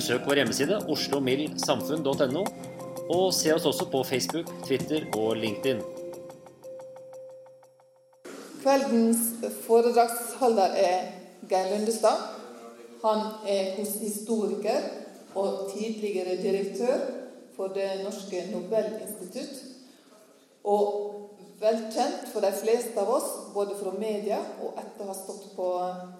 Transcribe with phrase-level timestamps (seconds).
[0.00, 2.42] Besøk vår hjemmeside oslomildsamfunn.no,
[3.12, 5.82] og se oss også på Facebook, Twitter og LinkedIn.
[8.62, 9.26] Kveldens
[9.66, 11.10] foredragsholder er
[11.50, 12.22] Geir Lundestad.
[13.02, 14.88] Han er historiker
[15.34, 17.04] og tidligere direktør
[17.58, 19.60] for Det norske Nobelinstitutt.
[20.64, 20.88] Og
[21.60, 25.70] velkjent for de fleste av oss, både fra media og etter å ha stått på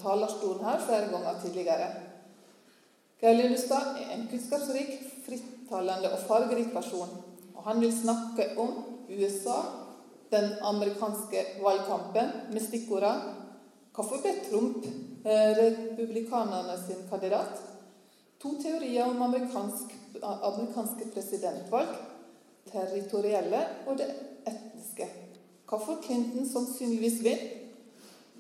[0.05, 1.93] talerstolen her flere ganger tidligere.
[3.21, 4.95] Geir Lillestad er en kunnskapsrik,
[5.27, 7.11] frittalende og fargerik person.
[7.55, 8.71] Og han vil snakke om
[9.11, 9.59] USA,
[10.33, 13.37] den amerikanske valgkampen, med stikkordene
[13.91, 14.85] Hvorfor ble Trump
[15.27, 17.59] eh, republikanerne sin kandidat?
[18.41, 19.93] To teorier om amerikansk,
[20.23, 21.91] amerikanske presidentvalg.
[22.71, 24.09] Territorielle og det
[24.47, 25.11] etniske.
[25.69, 27.45] Hvorfor Clinton sannsynligvis vinner.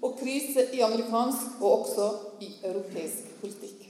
[0.01, 3.90] Og krise i amerikansk og også i europeisk politikk.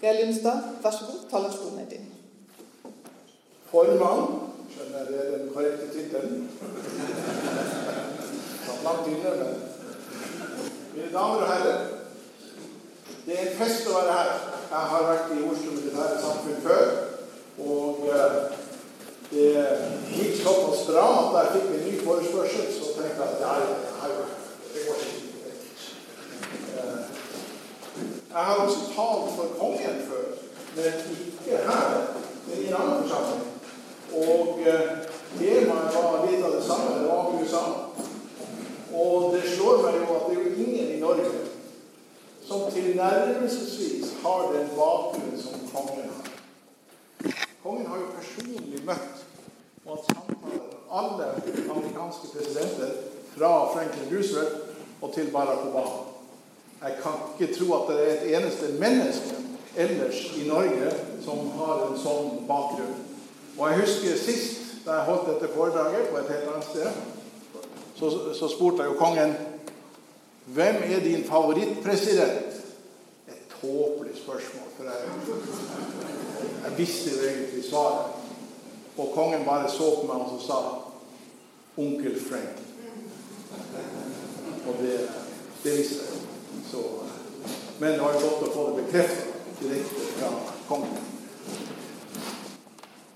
[0.00, 2.06] Geir Lundstad, vær så god, talerstolen er din.
[3.70, 4.26] Formann
[4.72, 6.50] skjønner det er den korrekte tittelen.
[8.84, 9.54] Langt inne, men
[10.94, 11.78] Mine damer og herrer.
[13.26, 14.30] Det er en fest å være her.
[14.70, 16.84] Jeg har vært i Oslo Militære Samfunn før.
[17.66, 18.36] Og eh,
[19.32, 19.50] det
[20.12, 23.48] gikk såpass bra at jeg fikk en ny forespørsel, så tenkte jeg at jeg
[24.00, 24.34] har vært
[24.74, 25.20] det går ikke.
[26.76, 27.00] Eh,
[28.36, 30.26] Jeg har også talt for kongen før,
[30.76, 31.96] men ikke her,
[32.46, 33.44] men i en annen forsamling.
[34.16, 34.88] Og eh,
[35.38, 36.94] temaet var litt av det samme.
[36.98, 37.64] Det var USA.
[38.96, 41.32] Og det slår meg jo at det er jo ingen i Norge
[42.46, 46.30] som tilnærmelsesvis har den bakgrunnen som kongen har.
[47.62, 49.24] Kongen har jo personlig møtt
[49.84, 51.26] og hatt samtaler med alle
[51.74, 52.92] amerikanske presidenter,
[53.36, 56.06] fra Franklin Roosevelt og til Barack Obama.
[56.82, 59.42] Jeg kan ikke tro at det er et eneste menneske
[59.76, 60.92] ellers i Norge
[61.24, 62.96] som har en sånn bakgrunn.
[63.56, 66.88] Og jeg husker sist da jeg holdt dette foredraget på et helt annet sted,
[67.96, 69.34] så, så spurte jeg jo kongen
[70.46, 72.54] hvem er din favorittpresident?
[73.28, 74.94] Et tåpelig spørsmål, for jeg,
[76.64, 78.12] jeg visste jo egentlig svaret.
[78.96, 80.60] Og kongen bare så på meg og sa
[81.76, 82.62] onkel Frank.
[84.68, 85.00] Og det,
[85.64, 86.22] det visste jeg.
[86.70, 86.78] Så,
[87.78, 90.30] men det var jo godt å få det bekreftet direkte fra
[90.68, 91.04] kongen.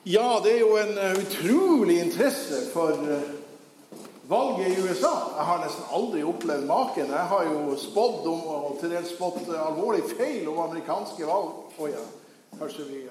[0.08, 3.18] Ja, det er jo en uh, utrolig interesse for uh,
[4.28, 5.12] valget i USA.
[5.36, 7.12] Jeg har nesten aldri opplevd maken.
[7.12, 11.52] Jeg har jo spådd om, og til dels spådd uh, alvorlig feil om amerikanske valg.
[11.76, 12.04] Oh, ja,
[12.58, 13.02] kanskje vi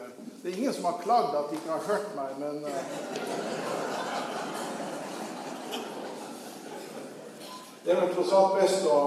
[0.42, 2.66] Det er ingen som har klagd at de ikke har hørt meg, men
[7.84, 9.00] Det er vel tross alt best å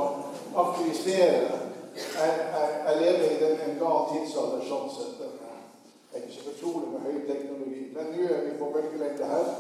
[0.59, 1.62] aktivisere.
[1.97, 5.19] Jeg, jeg, jeg lever i den, en gal tidsalder sånn sett.
[5.21, 7.83] Det er ikke så utrolig med høy teknologi.
[7.95, 9.51] Men nå er vi på bølgelengde her.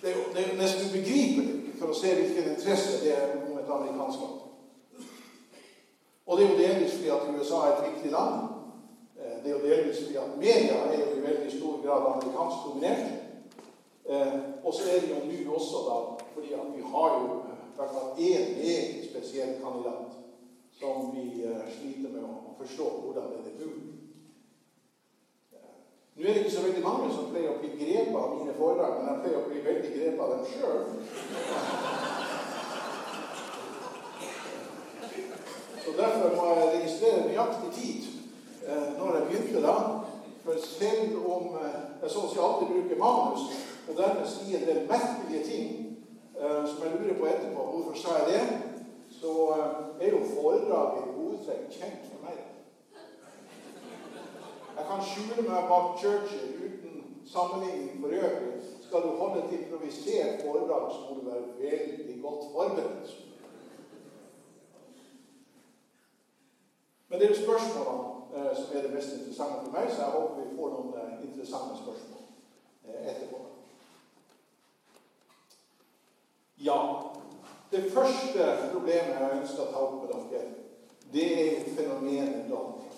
[0.00, 3.56] Det er, jo, det er nesten ubegripelig for å se hvilken interesse det er om
[3.60, 4.42] et amerikansk land.
[6.26, 8.48] Og det er jo delvis fordi at USA er et viktig land.
[9.16, 13.06] Det er jo delvis fordi at media er jo i veldig stor grad amerikansk dominert.
[14.06, 15.96] Eh, og så er det jo nå også, da,
[16.34, 20.15] fordi at vi har jo eh, i hvert fall én egen spesiell kandidat
[20.80, 23.92] som vi eh, sliter med å forstå hvordan det er mulig.
[26.16, 28.92] Nå er det ikke så veldig mange som pleier å bli grepet av mine foredrag,
[28.98, 30.78] men jeg pleier å bli veldig grepet av dem sjøl.
[35.84, 38.06] Så derfor må jeg registrere nøyaktig tid
[38.68, 39.76] eh, når jeg begynte da.
[40.44, 43.48] For selv om eh, jeg så å alltid bruker manus,
[43.88, 45.82] og dermed sier en del merkelige ting
[46.36, 48.40] som jeg lurer på etterpå hvorfor sa jeg det,
[49.20, 49.32] så
[50.00, 52.38] er jo foredraget i hovedtrekk kjent for meg.
[54.76, 56.96] Jeg kan skjule meg bak Churchill uten
[57.26, 58.56] sammenligning for øvrig.
[58.86, 63.16] Skal du holde et improvisert foredrag, så må du være veldig godt forberedt.
[67.08, 70.10] Men det er jo spørsmålene eh, som er det mest interessante for meg, så jeg
[70.10, 72.22] håper vi får noen eh, interessante spørsmål
[72.84, 73.38] eh, etterpå.
[76.68, 76.78] Ja,
[77.76, 80.54] det første problemet jeg ønsker å ta opp med dere,
[81.12, 82.96] det er jo fenomenet Donald Trump.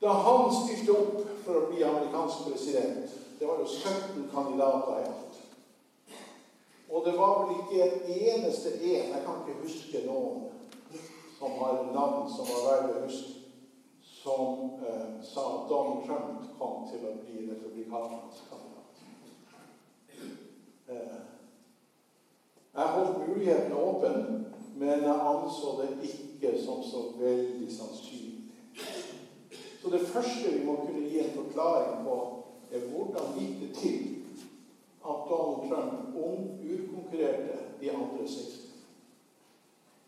[0.00, 5.08] Da han stilte opp for å bli amerikansk president Det var jo 17 kandidater i
[5.08, 5.36] alt.
[6.90, 10.48] Og det var vel ikke en eneste en, jeg kan ikke huske noen,
[11.38, 13.36] som har navn som var verdt å huske,
[14.02, 18.69] som eh, sa at Donald Trump kom til å bli republikanernes kandidat.
[20.90, 20.96] Eh,
[22.74, 24.46] jeg holdt muligheten åpen,
[24.76, 28.54] men jeg anså det ikke som så veldig sannsynlig.
[29.82, 32.16] Så det første vi må kunne gi en forklaring på,
[32.72, 34.00] er hvordan gikk det til
[35.02, 38.60] at Donald Trump omurkonkurrerte de andre 60?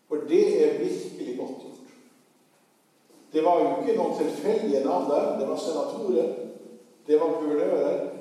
[0.08, 1.78] For det er virkelig godt gjort.
[3.32, 5.38] Det var jo ikke noen tilfeldige navn der.
[5.38, 6.34] Det var senatorer,
[7.06, 8.11] det var guvernører,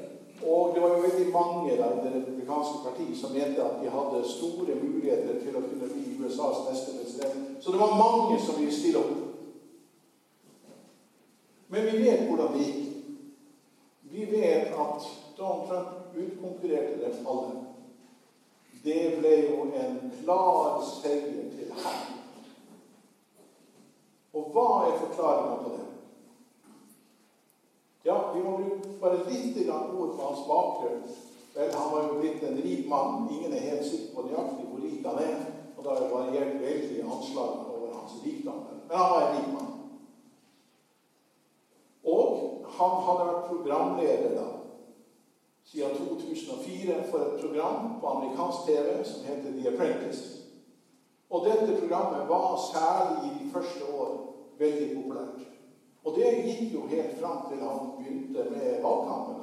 [0.47, 3.89] og det var jo veldig mange der i det republikanske parti som mente at de
[3.89, 7.63] hadde store muligheter til å kunne bli USAs neste president.
[7.63, 9.17] Så det var mange som ville stille opp.
[11.71, 12.88] Men vi vet hvordan det gikk.
[14.11, 15.05] Vi vet at
[15.38, 17.61] Donald Trump utkonkurrerte dem alle.
[18.83, 22.17] Det ble jo en klar seier til ham.
[24.33, 25.88] Og hva er forklaringa på det?
[28.05, 31.03] Ja, Vi må bruke bare litt ord på hans bakgrunn.
[31.56, 33.27] Vel, Han var jo blitt en rik mann.
[33.31, 35.42] Ingen er helt sikker på nøyaktig hvor rik han er.
[35.77, 38.63] Og det har variert veldig anslag over hans rikdom.
[38.88, 39.71] Men han var en rik mann.
[42.03, 42.38] Og
[42.71, 44.45] Han hadde vært programleder da,
[45.68, 50.24] siden 2004 for et program på amerikansk TV som heter The Apprentice.
[51.30, 54.15] Og dette programmet var særlig i de første år
[54.57, 55.50] veldig populært.
[56.03, 59.42] Og det gikk jo helt fram til han begynte med valgkampen.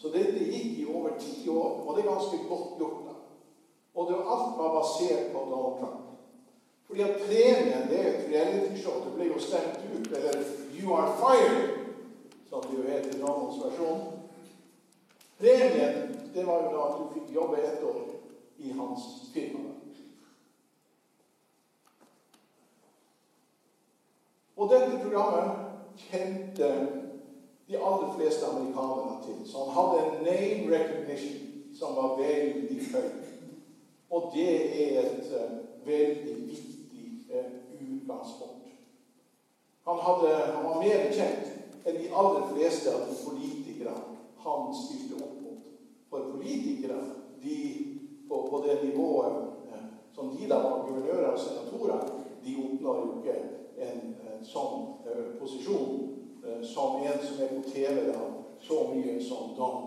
[0.00, 3.02] Så dette gikk i over ti år, og det er ganske godt gjort.
[3.04, 3.16] da.
[3.94, 6.06] Og det, alt var basert på Donald Trump.
[6.86, 9.04] Fordi at premien det er et realityshow.
[9.04, 10.06] Det ble jo stemt ut.
[10.16, 10.42] Eller
[10.80, 11.76] You are fired
[12.48, 14.00] som det jo heter i Donalds versjon.
[15.38, 18.00] Premien det var jo da at du fikk jobbe ett år
[18.58, 19.04] i hans
[19.34, 19.68] firma.
[24.56, 25.69] Og dette programmet
[26.08, 26.70] kjente
[27.70, 29.50] de aller fleste amerikanere til.
[29.50, 33.10] Så han hadde en name recognition som var veldig høy.
[34.10, 38.66] Og det er et uh, veldig viktig uh, utgangspunkt.
[39.86, 43.94] Han, hadde, han var mer kjent enn de aller fleste av de politikere
[44.42, 45.70] han stilte opp mot.
[46.10, 46.98] For politikere
[47.42, 47.60] de,
[48.28, 49.38] på, på, det nivået
[49.70, 52.02] uh, som de da var guvernører og senatorer,
[52.44, 53.38] de oppnår jo ikke
[53.78, 56.08] en, en sånn eh, posisjon
[56.44, 58.26] eh, som en som er på TV da,
[58.60, 59.86] så mye som Dan.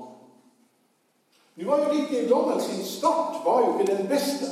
[1.56, 4.50] Nå var jo Ricky Donald sin start var jo ikke den beste.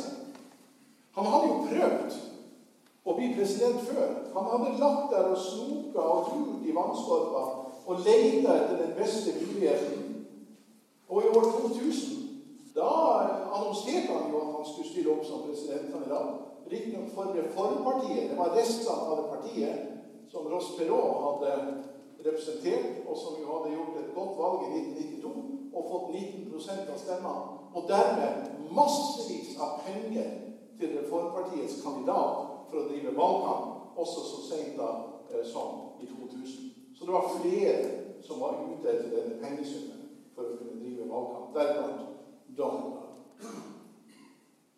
[1.18, 2.20] Han hadde jo prøvd
[3.02, 4.12] å bli president før.
[4.36, 7.44] Han hadde lagt der og snoka og trut i vannskorpa
[7.90, 10.08] og leita etter den beste muligheten.
[11.10, 12.22] Og i år 2000
[12.76, 12.92] da
[13.52, 16.50] annonserte han jo at han skulle stille opp som presidentkandidat.
[16.70, 18.30] Riktignok for Reformpartiet.
[18.30, 21.56] Det var restene av det partiet som Ross Perot hadde
[22.25, 25.34] representert, og som jo hadde gjort et godt valg i 1992
[25.74, 27.58] og fått 19% av stemmene.
[27.74, 30.30] Og dermed massevis av penger
[30.80, 34.91] til Reformpartiets kandidat for å drive valgkamp, også så sent da
[35.32, 36.72] eh, som i 2000.
[36.96, 37.75] Så det var flere
[38.24, 42.01] som var ute etter denne pengesummen for å kunne drive valgkamp, deriblant
[42.58, 43.01] Donald.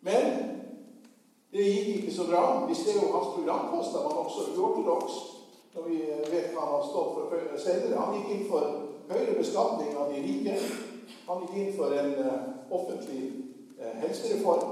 [0.04, 0.63] Men
[1.54, 2.66] det gikk ikke så bra.
[2.68, 5.12] Vi ser jo hans programposter var også uortodoks.
[5.74, 5.96] når vi
[6.30, 8.00] vet hva han har stått for senere.
[8.00, 8.64] Han gikk inn for
[9.10, 10.54] høyere beskatning av de rike.
[11.28, 13.22] Han gikk inn for en uh, offentlig
[13.80, 14.68] uh, helsereform.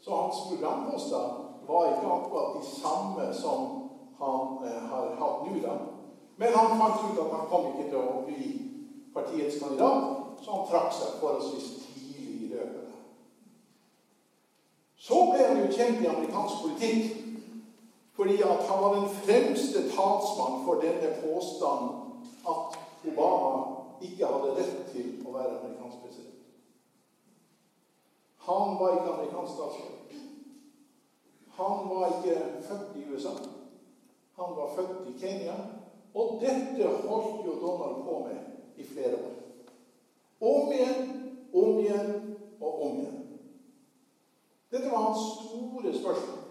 [0.00, 1.24] Så hans programposter
[1.68, 3.64] var ikke akkurat de samme som
[4.20, 5.56] han uh, har hatt nå.
[5.64, 5.78] da.
[6.36, 8.52] Men han fant ut at han kom ikke til å bli
[9.16, 11.85] partiets kandidat, så han trakk seg forholdsvis
[15.06, 17.22] Så ble han jo kjent i amerikansk politikk
[18.16, 22.78] fordi at han var den fremste talsmann for denne påstanden at
[23.10, 23.50] Obama
[24.00, 26.40] ikke hadde rett til å være amerikansk president.
[28.46, 30.16] Han var ikke amerikansk statsråd.
[31.58, 33.34] Han var ikke født i USA.
[34.40, 35.54] Han var født i Kenya.
[36.14, 39.36] Og dette holdt jo Donald på med i flere år.
[40.40, 41.06] Om igjen,
[41.52, 43.25] om igjen og om igjen.
[44.70, 46.42] Dette var hans store spørsmål.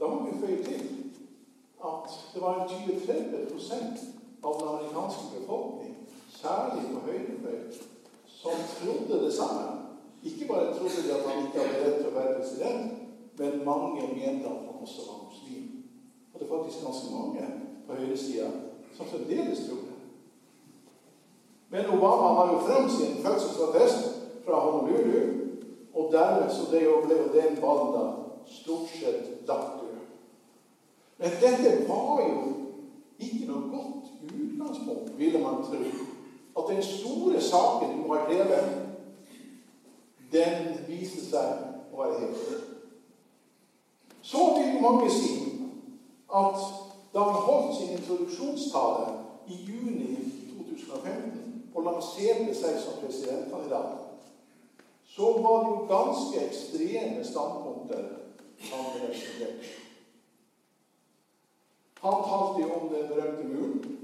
[0.00, 0.80] Da må vi føye til
[1.84, 4.06] at det var en 20-30
[4.44, 5.96] av den amerikanske befolkning,
[6.42, 7.72] særlig på høyrefløyen,
[8.26, 9.66] som trodde det samme.
[10.22, 12.92] Ikke bare trodde de at han ikke hadde rett til å være president,
[13.38, 15.84] men mange mente at han også var muslim.
[16.32, 17.46] Og det er faktisk ganske mange
[17.86, 18.50] på høyresida
[18.96, 19.96] som fremdeles tror det.
[21.70, 24.08] Men Obama har jo frem sin fødselsattest
[24.44, 25.39] fra Honolulu,
[25.94, 27.00] og dermed så ble jo
[27.34, 28.04] den banda
[28.46, 29.96] stort sett lagt død.
[31.18, 32.38] Men dette var jo
[33.18, 35.80] ikke noe godt utgangspunkt, ville man tro.
[36.58, 38.70] At den store saken du har drevet,
[40.32, 42.66] den viste seg å være helt
[44.22, 45.32] Så vil mange si
[46.30, 46.58] at
[47.14, 49.06] da han holdt sin introduksjonstale
[49.50, 50.16] i juni
[50.52, 51.40] 2015
[51.74, 53.99] og lanserte seg som presidentkandidat,
[55.16, 58.04] så var det jo ganske ekstreme standpunkter
[58.70, 59.66] han representerte.
[62.00, 63.98] Han talte jo om den berømte muren.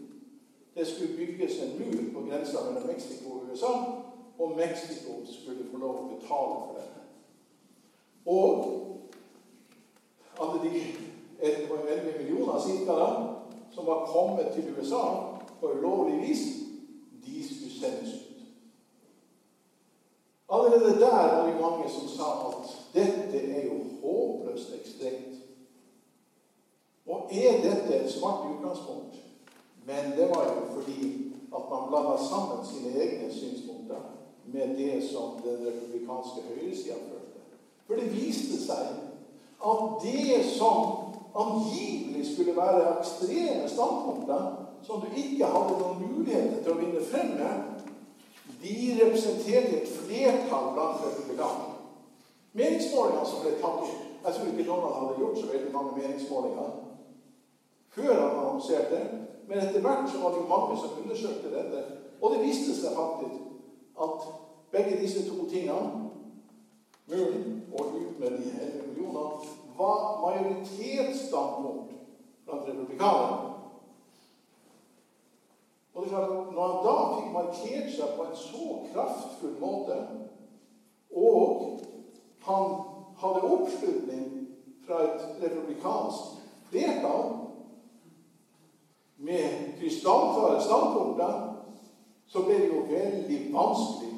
[0.75, 3.73] Det skulle bygges en mur på grensa mellom Mexico og USA,
[4.39, 7.01] og Mexico skulle få lov å betale for dette.
[8.27, 8.51] Og
[10.41, 10.83] alle de
[11.41, 12.97] 11 millioner cirka
[13.73, 15.05] som var kommet til USA
[15.61, 16.45] på ulovlig vis,
[17.27, 18.27] de skulle sendes ut.
[20.49, 25.35] Allerede der var det mange som sa at dette er jo håpløst ekstremt.
[27.07, 29.14] Og er dette et smart utgangspunkt?
[29.87, 34.00] Men det var jo fordi at man blanda sammen sine egne synspunkter
[34.47, 37.40] med det som den republikanske høyresida følte.
[37.87, 38.87] For det viste seg
[39.66, 44.43] at det som angivelig skulle være ekstreme standpunkter,
[44.83, 47.87] som du ikke hadde noen muligheter til å vinne frem med,
[48.62, 51.75] de representerte et flertall blant republikanere.
[52.57, 56.71] Meningsmålingene som ble tatt opp Jeg tror ikke noen hadde gjort så veldig mange meningsmålinger
[57.97, 58.99] før han annonserte.
[59.49, 61.85] Men etter hvert så var det jo mange som undersøkte dette.
[62.21, 64.27] Og det viste seg faktisk at
[64.75, 66.11] begge disse to tingene,
[67.07, 69.47] muren og ut med de 11 millioner,
[69.79, 71.93] var majoritetsstandpunkt
[72.45, 73.53] blant republikanerne.
[75.95, 79.97] Og det er klart Når han da fikk markert seg på en så kraftfull måte,
[81.17, 81.81] og
[82.47, 82.76] han
[83.21, 84.26] hadde oppslutning
[84.87, 86.37] fra et republikansk
[86.71, 87.25] flertall
[89.17, 91.43] med krystallklare standpunkter,
[92.26, 94.12] så ble det jo veldig vanskelig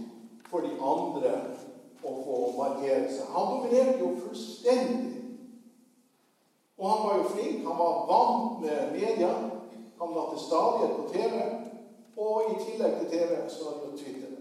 [0.49, 1.33] for de andre
[2.03, 3.31] å få markere seg.
[3.35, 5.15] Han dominerte jo fullstendig.
[6.79, 7.65] Og han var jo flink.
[7.67, 9.33] Han var vant med media.
[9.99, 11.41] Han var til stadighet på TV.
[12.19, 14.37] Og i tillegg til TV så var det jo Twitter.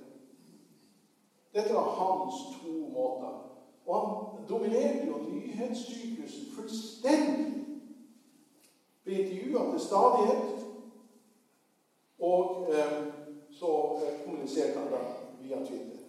[1.53, 3.46] Dette var hans to måter.
[3.87, 7.53] Og han dominerte jo nyhetssyklusen fullstendig.
[9.03, 10.65] Ble intervjua til stadighet.
[12.19, 12.97] Og eh,
[13.51, 15.03] så eh, kommuniserte han da
[15.41, 16.03] via Twitter.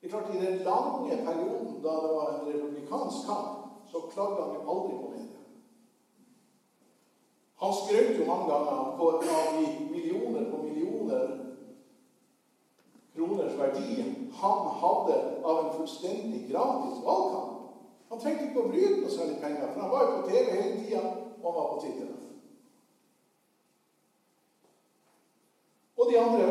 [0.00, 3.48] Det er klart I den lange perioden da det var en republikansk kamp,
[3.90, 5.42] så klagde han jo aldri på media.
[7.62, 11.45] Han skrøt jo mange ganger på, av de millioner på millioner
[13.16, 14.04] kroners verdi
[14.36, 17.52] han hadde av en fullstendig gratis valgkamp.
[18.08, 20.76] Han trengte ikke å bryte noe særlig penger, for han var jo på TV hele
[20.84, 21.02] tida,
[21.42, 22.12] og var på Twitter.
[25.96, 26.46] Og de andre,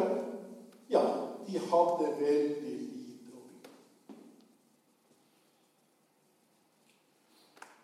[0.89, 1.03] ja,
[1.47, 4.17] de hadde veldig lite å by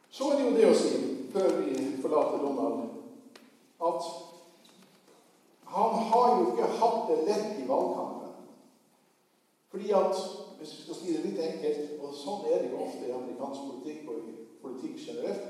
[0.09, 0.95] Så er det jo det å si,
[1.31, 2.89] før vi forlater Donald,
[3.81, 4.09] at
[5.71, 8.11] han har jo ikke hatt det lett i valgkampen.
[9.72, 10.16] Fordi at,
[10.58, 13.70] hvis vi skal si det litt enkelt, og sånn er det jo ofte i amerikansk
[13.70, 15.46] politikk og i politikk generelt,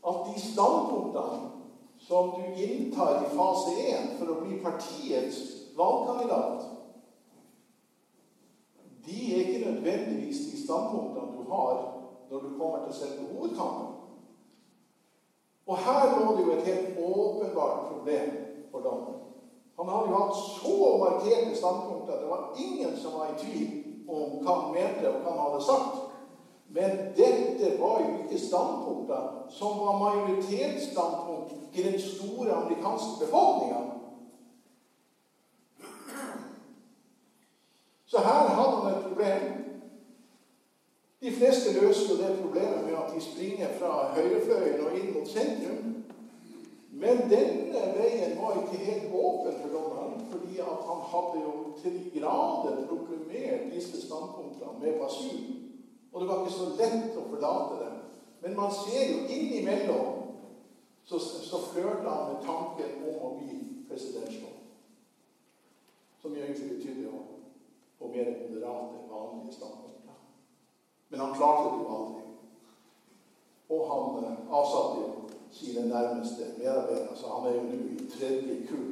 [0.00, 1.48] at de standpunktene
[2.00, 5.40] som du inntar i fase 1 for å bli partiets
[5.76, 6.68] valgkandidat,
[9.04, 11.82] de er ikke nødvendigvis de standpunktene du har
[12.30, 13.96] når du kommer til selve hovedkampen.
[15.66, 18.30] Og her lå det jo et helt åpenbart problem
[18.70, 19.29] for dommeren.
[19.80, 23.68] Han hadde jo hatt så markerte standpunkter at det var ingen som var i tvil
[24.08, 26.02] om hva han mente og hva han hadde sagt.
[26.68, 29.22] Men dette var jo ikke standpunkter
[29.56, 33.80] som var majoritetsstandpunkt i den store amerikanske befolkninga.
[38.06, 39.42] Så her hadde han et problem.
[41.20, 46.04] De fleste løser det problemet med at de springer fra høyrefløyen og inn mot sentrum.
[46.90, 52.18] Men denne veien var ikke helt åpen for dommeren, fordi han hadde jo til de
[52.18, 55.44] grader proklamert disse standpunktene med basun.
[56.12, 58.00] Og det var ikke så lett å forlate dem.
[58.42, 60.16] Men man ser jo innimellom
[61.04, 64.56] så, så flørta han med tanken om å bli presidential.
[66.22, 67.22] Som jo egentlig betydde å
[67.98, 70.18] få mer moderate, vanlige standpunkter.
[71.08, 72.26] Men han klarte det jo aldri.
[73.70, 75.19] Og han eh, avsatte jo
[75.52, 77.16] sine nærmeste medarbeidere.
[77.16, 78.90] Så han er jo nå i tredje kull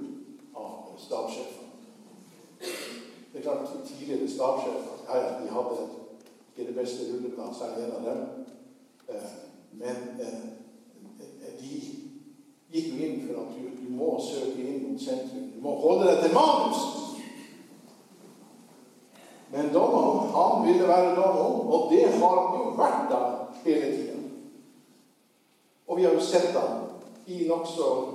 [0.56, 1.64] av stabssjefer.
[3.32, 5.76] Det er klart de tidligere stabssjefer ja, de hadde
[6.58, 8.20] ikke det beste rulleblad, særlig en av dem.
[9.08, 9.30] Eh,
[9.72, 10.40] men eh,
[11.60, 11.74] de
[12.72, 15.52] gikk jo inn for at du, du må søke inn mot sentrum.
[15.54, 16.82] Du må holde deg til manus.
[19.50, 23.20] Men Donald, han ville være Donald, og det har han jo vært da
[25.98, 26.84] vi har jo sett ham
[27.24, 28.12] i nokså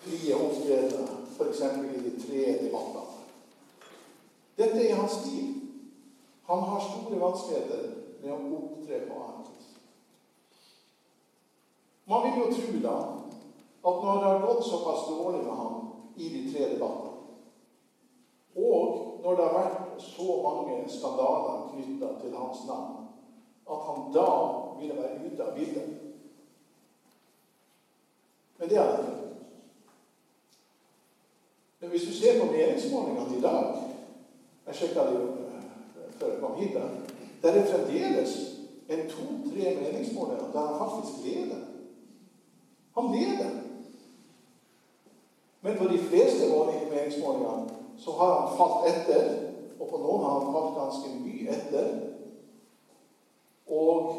[0.00, 1.60] frie opptredener, f.eks.
[1.60, 3.04] i de tre debattene.
[4.56, 5.52] Dette er hans stil.
[6.48, 7.84] Han har store vanskeligheter
[8.22, 9.68] med å opptre på annet.
[12.10, 12.96] Man vil jo tro da
[13.78, 15.78] at når det har gått såpass dårlig med ham
[16.16, 17.14] i de tre debattene,
[18.58, 23.06] og når det har vært så mange skandaler knytta til hans navn,
[23.70, 24.28] at han da
[24.80, 26.07] ville være ute av bildet.
[28.58, 29.06] Men det er det.
[31.80, 33.74] Men hvis du ser på meningsmålingene i dag
[34.66, 35.62] Jeg sjekka det jo eh,
[36.18, 36.74] før jeg kom hit.
[37.42, 38.32] Der, er fremdeles
[38.88, 41.62] en to-tre meningsmålinger der han faktisk leder.
[42.94, 43.50] Han leder.
[45.60, 46.50] Men på de fleste
[46.90, 49.24] meningsmålingene så har han falt etter.
[49.80, 51.88] Og på noen har han falt ganske mye etter.
[53.66, 54.14] Og,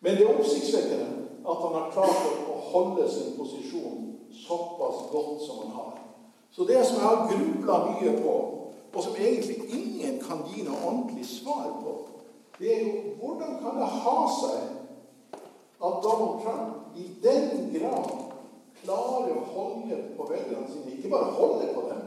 [0.00, 1.10] men det er oppsiktsvekkende
[1.48, 4.14] at han har klart å holde sin posisjon
[4.46, 5.98] såpass godt som han har.
[6.50, 8.34] Så det som jeg har grubla mye på,
[8.94, 11.94] og som egentlig ingen kan gi noe ordentlig svar på,
[12.58, 14.60] det er jo hvordan kan det ha seg
[15.84, 18.12] at Donald Trump i den grad
[18.84, 22.02] klarer å holde på velgerne sine Ikke bare holde på dem,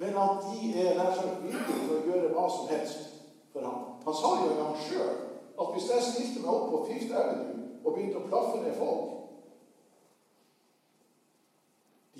[0.00, 3.10] men at de er nær sagt villige til å gjøre hva som helst
[3.52, 3.80] for ham.
[4.04, 5.16] Han sa jo en gang sjøl
[5.60, 7.49] at hvis jeg stilte meg opp på Fifth Avenue
[7.84, 9.16] og begynte å plaffe ned folk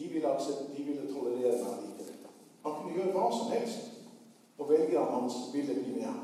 [0.00, 0.28] de ville,
[0.76, 2.28] de ville tolerere meg likevel.
[2.64, 3.90] Han kunne gjøre hva som helst,
[4.58, 6.22] og velgerne hans ville bli med ham.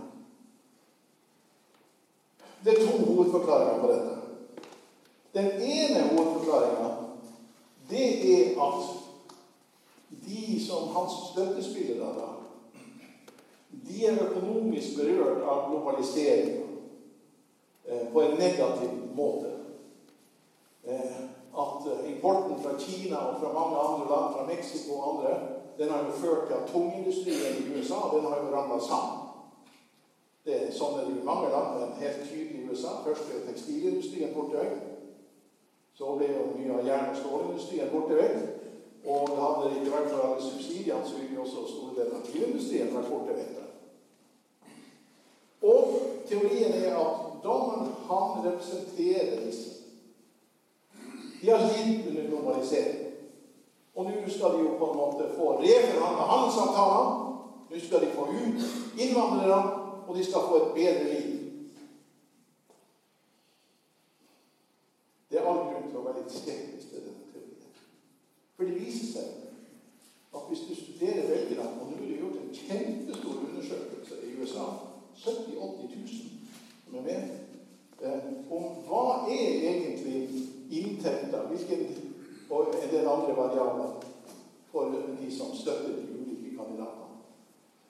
[2.64, 4.14] Det er to hovedforklaringer på dette.
[5.36, 6.92] Den ene hovedforklaringa
[7.90, 8.82] det er at
[10.26, 12.30] de som hans støttespillere da,
[13.86, 16.65] de er økonomisk berørt av globaliseringa eh,
[18.12, 19.56] på en negativ måte.
[20.86, 21.16] Eh,
[21.56, 25.38] at eh, importen fra Kina og fra mange andre land, fra Mexico og andre,
[25.78, 29.22] den har jo ført til at tungindustrien i USA den har jo ramla sammen.
[30.46, 32.92] Det er sånn er det i mange land, men helt tydelig i USA.
[33.04, 34.76] Først ble tekstilindustrien borte vekk.
[35.98, 38.38] Så ble jo mye av jern- og stålindustrien borte vekk.
[39.06, 42.30] Og det hadde det ikke vært for alle subsidiene, så ville også store deler av
[42.30, 43.62] bilindustrien vært borte vekk.
[45.66, 49.70] Og teorien er at dommen, han representerer disse.
[51.40, 53.02] De har lidd under globalisering.
[53.94, 57.22] Og nå skal de jo på en måte få reforhandla handelsavtalene.
[57.70, 58.66] Nå skal de få ut
[58.98, 59.60] innvandrerne,
[60.06, 61.32] og de skal få et bedre liv.
[65.30, 67.80] Det er all grunn til å være litt skeptisk til denne teorien.
[68.56, 72.54] For det viser seg at hvis du studerer velgerne Og nå er det gjort en
[72.54, 74.66] kjempestor undersøkelse i USA
[75.24, 76.35] 70 80 000 som er
[76.92, 77.08] med
[78.02, 81.86] eh, om hva er egentlig inntekter hvilken,
[82.50, 84.06] og en del andre variabler
[84.70, 87.20] for de som støtter de ulike kandidatene.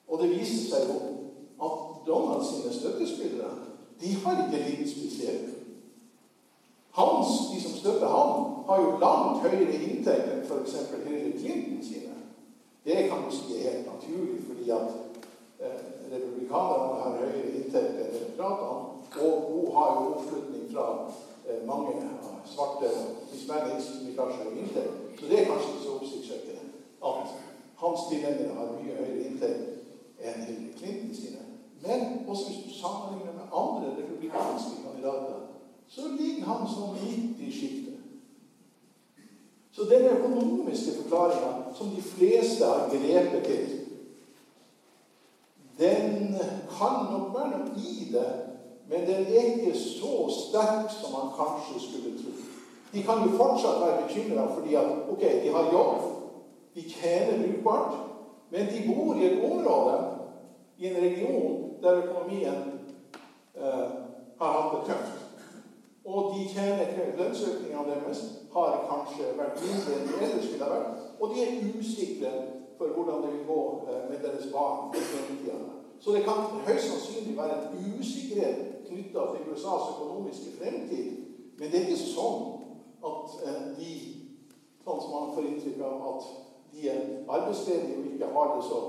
[0.08, 0.98] Og det viser seg jo
[1.66, 3.54] at Donald sine støttespillere
[4.00, 5.52] de har ikke litt spesielt.
[6.96, 10.76] Hans, de som støtter ham, har jo langt høyere inntekt enn f.eks.
[11.04, 12.14] Hillary Clinton sine.
[12.84, 14.94] Det kan jo si er helt naturlig, fordi at
[15.60, 18.82] eh, republikanerne har høyere inntekt enn demokratene.
[19.16, 20.86] Og hun har jo oppslutning fra
[21.48, 21.94] eh, mange
[22.46, 22.90] svarte
[23.32, 24.94] hispanics som ikke har så høy inntekt.
[25.20, 26.64] Så det er kanskje ikke så oppsiktsvekkende
[27.10, 27.34] at
[27.82, 31.42] hans tilhengere har mye høyere inntekt enn Hillary Clinton sine.
[31.86, 35.42] Men også hvis du sammenligner med andre republikanske kandidater,
[35.88, 37.92] så ligger han sånn midt i sjiktet.
[39.76, 43.75] Så den økonomiske forklaringa som de fleste har grepet til,
[45.78, 46.34] den
[46.78, 48.28] kan nok være noe i det,
[48.88, 52.32] men den er ikke så sterk som man kanskje skulle tro.
[52.92, 56.02] De kan jo fortsatt være bekymra fordi at ok, de har jobb,
[56.74, 57.94] de tjener brukbart,
[58.50, 59.98] men de bor i et område,
[60.78, 62.80] i en region, der økonomien
[63.56, 63.86] eh,
[64.40, 65.22] har hatt det tøft.
[66.04, 66.86] Og de tjener
[67.18, 68.20] lønnsøkningene deres
[68.52, 71.00] har kanskje vært mindre enn de ellers ville ha vært.
[71.20, 72.32] Og de er usikre
[72.78, 73.62] for hvordan det vil gå
[74.36, 75.58] deres barn i fremtida.
[76.00, 76.32] Så det kan
[76.66, 81.12] høyst sannsynlig være en usikkerhet knytta til USAs økonomiske fremtid.
[81.58, 82.42] Men det er ikke sånn
[83.10, 83.92] at eh, de
[84.84, 86.28] sånn får inntrykk av at
[86.72, 88.80] de er arbeidsledige og ikke har det så,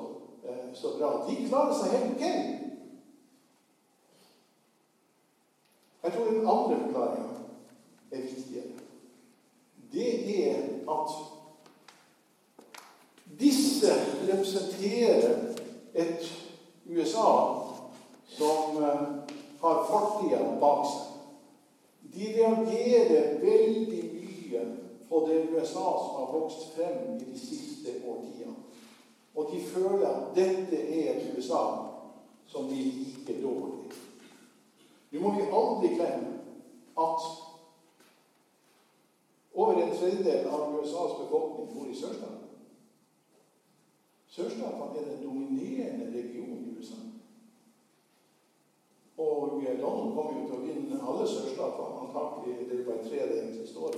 [0.44, 1.14] eh, så bra.
[1.30, 2.26] De klarer seg helt ok.
[6.04, 7.32] Jeg tror den andre forklaringa
[8.12, 8.78] er viktigere
[9.92, 11.12] det er at
[13.40, 13.94] disse
[14.28, 15.54] representerer
[15.94, 16.34] et
[16.86, 17.64] USA
[18.28, 19.02] som eh,
[19.60, 21.04] har fortida bak seg.
[22.02, 24.64] De reagerer veldig mye
[25.10, 28.56] på det USA som har vokst frem i de siste årtiene.
[29.36, 31.64] Og de føler at dette er et USA
[32.48, 33.92] som de liker dårlig.
[35.12, 36.34] Nå må vi aldri glemme
[36.98, 37.28] at
[39.54, 42.47] over en tredjedel av USAs befolkning bor i sørstatene.
[44.38, 46.96] Sørstatene er den dominerende regionen i USA.
[49.18, 52.04] Og Donald kommer jo til å vinne alle sørstatene.
[52.04, 53.96] Antakelig det er bare tre det som står.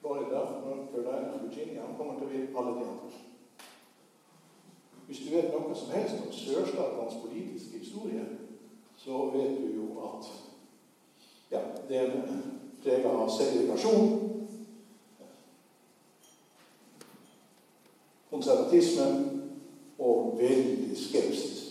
[0.00, 1.86] Florida, North Carolina, Virginia.
[1.86, 3.24] Han kommer til å vinne alle de andre.
[5.08, 8.28] Hvis du vet noe som helst om sørstatenes politiske historie,
[8.96, 10.30] så vet du jo at
[11.50, 12.14] ja, det er
[12.84, 14.28] prega av segregasjon
[18.30, 19.37] konservatisme
[21.08, 21.64] skepsis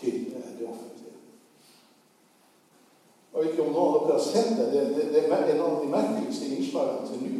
[0.00, 1.16] til det offentlige.
[3.32, 4.66] Jeg vet ikke om noen av dere har sett det.
[4.72, 7.34] Det, det, det er en av de merkeligste innslagene til nå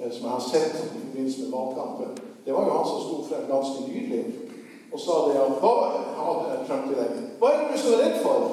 [0.00, 2.18] eh, som jeg har sett i forbindelse med valgkampen.
[2.44, 4.24] Det var jo han som sto frem ganske nydelig
[4.92, 5.70] og sa det at hva,
[6.16, 6.36] han
[7.38, 8.44] hva er du så redd for?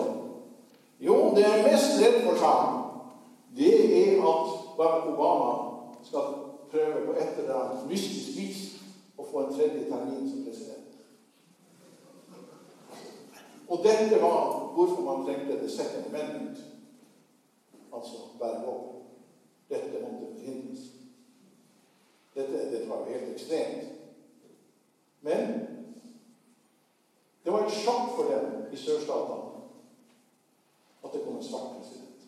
[1.00, 2.80] Jo, det jeg er mest redd for, sa han,
[3.56, 5.52] det er at Barack Obama
[6.04, 6.34] skal
[6.72, 8.62] prøve på et eller annet mystisk vis
[9.18, 10.73] å få en tredje termin som president.
[13.74, 16.58] Og dette var hvorfor man trengte det second amendment,
[17.94, 19.00] altså verneloven.
[19.70, 20.84] Dette måtte forhindres.
[22.36, 23.88] Dette, dette var jo helt ekstremt.
[25.22, 25.50] Men
[27.44, 29.50] det var et sjokk for dem i sørstatene
[31.04, 32.28] at det kom en svart president.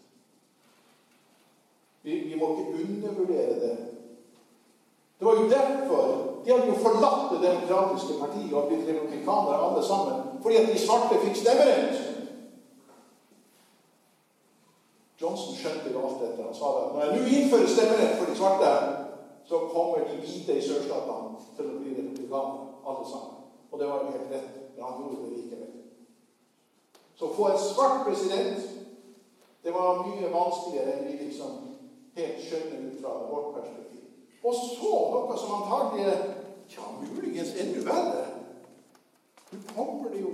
[2.01, 3.94] Vi, vi må ikke undervurdere det.
[5.19, 6.01] Det var jo derfor
[6.45, 10.79] de hadde jo forlatt Det demokratiske partiet og blitt republikanere alle sammen fordi at de
[10.79, 11.95] svarte fikk stemmerett.
[15.21, 16.43] Johnson skjønte jo alt dette.
[16.43, 18.73] Han sa at når jeg nå innfører stemmerett for de svarte,
[19.49, 23.41] så kommer de hvite i sørstatene til å bli republikanere, alle sammen.
[23.71, 25.71] Og det var jo helt rett, men han gjorde det likevel.
[27.15, 28.69] Så å få en svart president,
[29.63, 31.57] det var mye vanskeligere enn vi liksom
[32.19, 34.04] helt skjønner ut fra vårt perspektiv.
[34.45, 36.21] Og så noe som antagelig er
[36.69, 38.25] ja, muligens enda verre.
[39.51, 40.29] Nå kommer det jo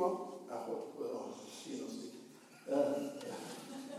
[0.51, 2.19] Jeg håper å si noe slikt.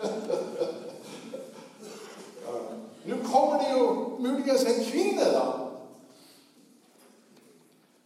[3.08, 3.84] Nå kommer det jo
[4.20, 5.46] muligens en kvinne, da.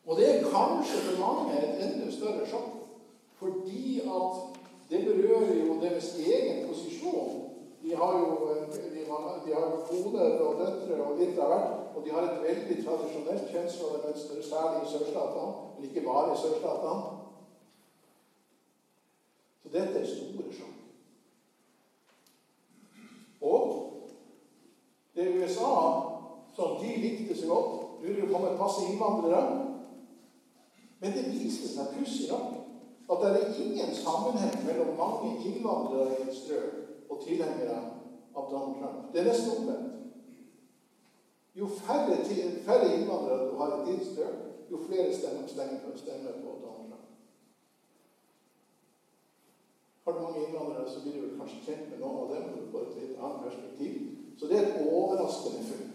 [0.07, 2.87] Og det er kanskje for mange et enda større sjokk.
[3.41, 4.35] Fordi at
[4.93, 7.47] det berører jo deres egen posisjon
[7.83, 8.63] de har jo eh,
[8.95, 11.86] de har, de har koner og døtre og litt av hvert.
[11.97, 16.97] Og de har et veldig tradisjonelt kjønnsrollemønster, særlig i sørstatene, men ikke bare i sørstatene.
[19.63, 20.83] Så dette er store sjokk.
[23.41, 23.63] Og
[25.17, 25.73] det USA
[26.57, 29.43] som de likte så godt Nå er det jo kommet masse innvandrere.
[31.01, 32.53] Men det viser seg pussig nok
[33.09, 37.79] at det er ingen sammenheng mellom mange innvandrere i et strøk og tilhengere
[38.37, 39.07] av Donald Trump.
[39.13, 39.96] Det er nesten omvendt.
[41.57, 42.17] Jo færre,
[42.65, 44.37] færre innvandrere du har i ditt strøk,
[44.71, 47.07] jo flere stemmer, stemmer, stemmer på Donald Trump.
[50.05, 52.45] Har du mange innvandrere, så blir du vel kanskje kjent med noen av dem.
[52.53, 53.95] og du får et litt annet perspektiv.
[54.39, 55.93] Så det er et overraskende funn.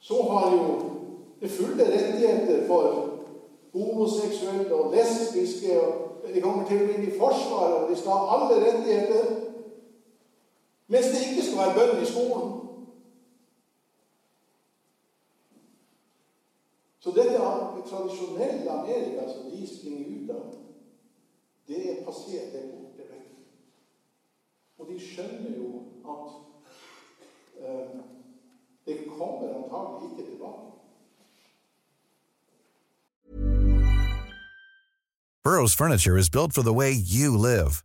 [0.00, 0.64] Så har jo
[1.40, 3.10] det fulle rettigheter for
[3.72, 5.80] homoseksuelle og lesbiske.
[5.80, 9.43] og De kommer til å inn i Forsvaret, og de skal ha alle rettigheter.
[10.86, 12.64] Mens det ikke skal være i skolen.
[17.00, 17.38] Så dette
[17.90, 20.54] tradisjonelle Amerika som de springer ut av,
[21.68, 23.26] det er passert, det borte vekk.
[24.78, 25.82] Og de skjønner jo
[26.14, 26.30] at
[27.60, 27.98] eh,
[28.86, 30.70] det kommer antagelig ikke tilbake.
[35.44, 37.84] Burrow's furniture is built for the way you live.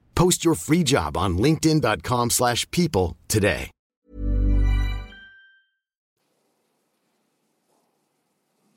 [0.21, 3.69] Post your free job on linkedin.com/people slash people today.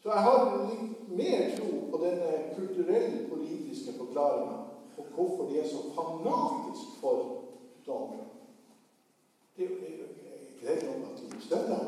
[0.02, 0.38] Så jeg har
[1.09, 4.57] mer tro på denne kulturelle, politiske forklaringa
[4.96, 7.14] på hvorfor de er så fanatisk for
[9.64, 11.87] er jo det er jo greit nok at de støtter ham,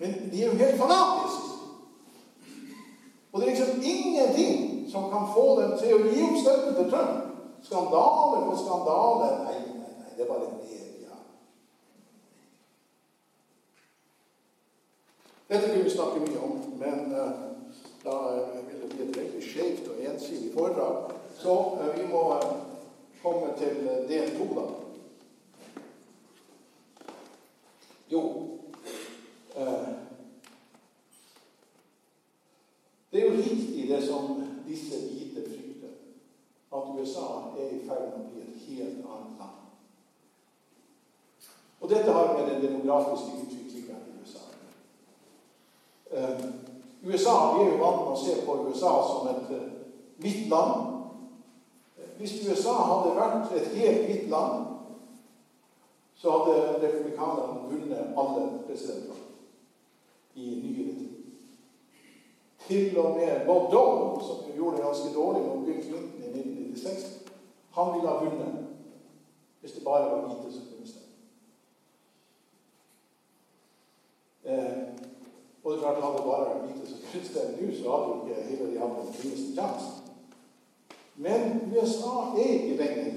[0.00, 1.48] men de er jo helt fanatiske.
[3.32, 6.90] Og det er liksom ingenting som kan få dem til å gi opp støtten til
[6.94, 7.31] Trump.
[7.62, 9.30] Skandale på skandale.
[9.44, 11.16] Nei, nei, nei, det er bare media.
[15.48, 17.32] Dette kunne vi snakke mye om, men uh,
[18.04, 18.18] da
[18.68, 21.12] vil det bli et veldig skjevt og ensidig foredrag.
[21.38, 22.54] Så uh, vi må uh,
[23.22, 24.70] komme til del to, da.
[28.12, 28.48] Jo
[29.56, 29.88] eh,
[33.12, 35.94] Det er jo riktig det som disse hvite frykter,
[36.76, 39.58] at USA er i ferd med å bli et helt annet land.
[41.82, 44.44] Og dette har med den demografiske utviklinga i USA
[46.14, 46.52] um,
[47.02, 49.70] USA, Vi er jo vant med å se på USA som et eh,
[50.22, 50.92] hvitt land.
[52.20, 54.68] Hvis USA hadde vært et helt hvitt land,
[56.14, 59.18] så hadde republikanerne vunnet alle presidenter
[60.38, 61.08] i nyere tid.
[62.68, 66.21] Til og med Bob Dole, som gjorde det ganske dårlig med Bill Clinton
[66.72, 67.32] 1996,
[67.76, 68.68] han ville ha vunnet
[69.60, 71.12] hvis det bare var hvite som kunne stemme.
[74.44, 74.78] Eh,
[75.62, 78.08] og det er klart Hadde det bare vært hvite som kunne stemme nå, så hadde
[78.08, 79.90] jo ikke Hillary hatt den minste sjanse.
[81.14, 83.12] Men USA er ikke lenger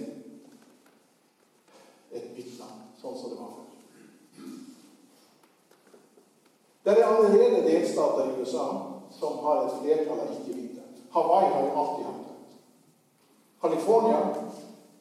[2.12, 3.66] et hvitt sånn som det var før.
[6.86, 8.66] Det er allerede delstater i USA
[9.20, 10.84] som har et flertall av ikke-hvite.
[11.16, 12.25] Hawaii har jo alltid hatt.
[13.66, 14.18] California,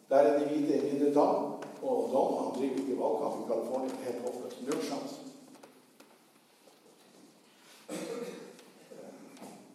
[0.09, 1.37] der er de hvite i mindretall.
[1.83, 4.63] Og Donald driver ikke valgkamp i California helt håpløst.
[4.67, 5.17] Null sjanse.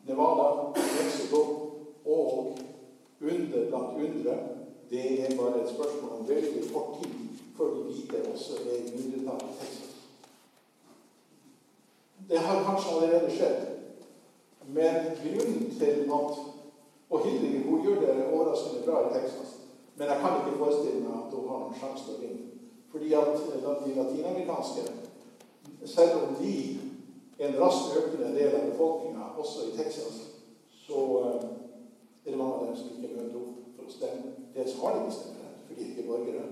[0.08, 1.41] Nevada, Mexico
[2.06, 2.58] og
[3.21, 4.38] under blant undre,
[4.89, 7.13] det er bare et spørsmål om veldig kort tid
[7.58, 9.95] før de hvite også er i mindretall i Texas.
[12.30, 13.65] Det har kanskje allerede skjedd.
[14.67, 16.59] Men grunnen til at
[17.10, 19.56] Og Hillary hun gjør det overraskende bra i Texas.
[19.98, 22.45] Men jeg kan ikke forestille meg at hun har noen sjanse til å vinne.
[22.91, 24.84] Fordi at de latinamerikanske,
[25.86, 26.54] selv om de
[27.39, 30.22] er en raskt økende del av befolkninga, også i Texas,
[30.86, 31.04] så
[32.26, 34.32] er det mange av dem som ikke møter opp for å stemme.
[34.56, 35.36] Dels har de ikke
[35.67, 36.45] for de er ikke borgere.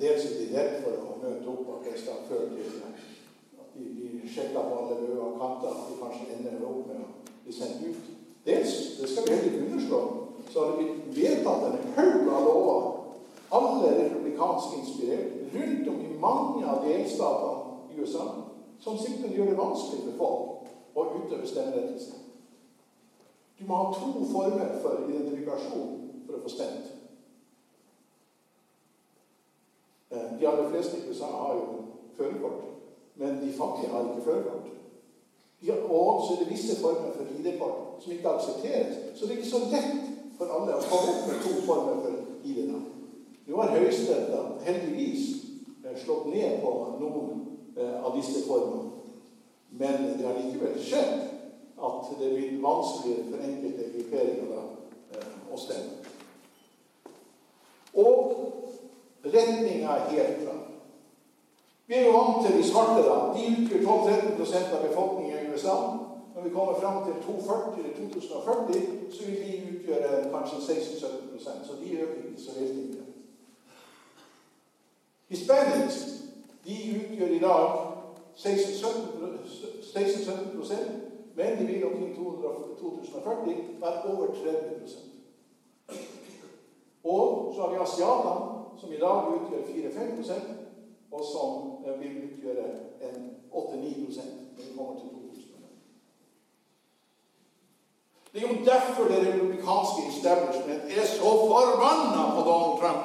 [0.00, 3.88] Dels er de redd for å møte opp, at det skal føre til at de
[3.94, 7.10] blir sjekka på alle bøer og kanter, at de kanskje ender opp med å
[7.44, 8.17] bli sendt ut.
[8.48, 10.00] Dels, det skal vi heller ikke underslå,
[10.50, 12.84] så har det blitt vedtatt en haug av lover,
[13.52, 18.24] alle republikansk inspirert, rundt om i mange av delstatene i USA,
[18.80, 22.14] som simpelthen gjør det vanskelig for folk å utøve stemmerettelse.
[23.58, 25.92] Du må ha to former for identifikasjon
[26.24, 26.88] for å få stemt.
[30.08, 31.68] Eh, de aller fleste i USA har jo
[32.16, 32.64] førerkort,
[33.20, 34.74] men de fattige har ikke førerkort.
[35.90, 38.96] Og så er det visse former for ID-kort som ikke aksepteres.
[39.14, 40.08] Så det er ikke så lett
[40.38, 42.68] for alle å komme opp med to former for ID.
[43.48, 45.24] Nå har Høyesterett heldigvis
[45.84, 47.30] eh, slått ned på noen
[47.78, 48.92] eh, av disse formene.
[49.70, 51.24] Men det har likevel skjedd
[51.78, 55.98] at det blir vanskeligere for enkelte grupperinger eh, å stemme.
[57.98, 58.34] Og
[59.24, 60.64] retninga er helt klar.
[61.88, 63.00] Vi er jo vant til de svarte.
[63.06, 63.16] da.
[63.32, 65.76] De utgjør 12-13 av befolkningen i USA.
[66.38, 71.72] Når vi kommer fram til 2040 eller 2040, så vil de utgjøre kanskje 16-17% Så
[71.80, 73.02] de øker ikke så veldig mye.
[75.28, 75.98] Hispanics
[76.64, 77.68] de utgjør i dag
[78.36, 78.88] 16-17
[81.34, 84.34] men de vil omkring 2040 være over 30
[87.04, 88.40] Og så har vi asiatene,
[88.80, 90.32] som i dag utgjør 4-5
[91.12, 91.50] og som
[91.86, 92.66] eh, vil utgjøre
[93.02, 94.24] en 8-9 når
[94.56, 95.17] vi kommer til 2000.
[98.38, 103.04] Det er jo derfor det republikanske establishment er så forbanna på Donald Trump.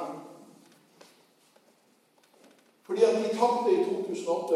[2.86, 4.56] Fordi at de tapte i 2008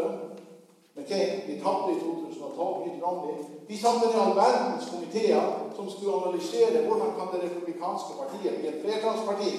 [0.96, 3.36] McCain, de tapte i 2012 Mitt Romney.
[3.68, 5.44] De satte ned all verdens komiteer
[5.76, 9.52] som skulle analysere hvordan kan det republikanske partiet bli et flertallsparti.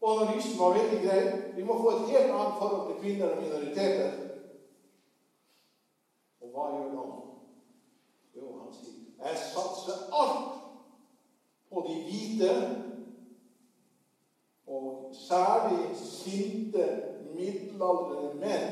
[0.00, 1.22] Og analysen var veldig grei.
[1.56, 4.10] Vi må få et helt annet forhold til kvinner og minoriteter.
[6.40, 7.25] Og hva gjør han?
[9.24, 10.54] Jeg satser alt
[11.70, 12.50] på de hvite,
[14.66, 16.84] og særlig sinte,
[17.36, 18.68] middelaldrende menn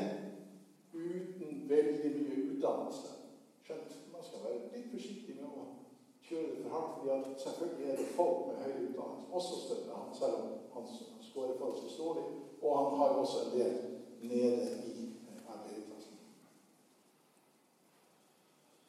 [0.93, 3.13] uten veldig mye utdannelse.
[3.63, 5.67] Skjønt, man skal være litt forsiktig med å
[6.27, 10.15] kjøre det for hardt, fordi selvfølgelig er det folk med høy utdannelse også støtter han,
[10.15, 10.85] selv om han
[11.21, 12.23] skårer forholdsvis dårlig.
[12.61, 13.73] Og han har også en del
[14.19, 14.94] nede i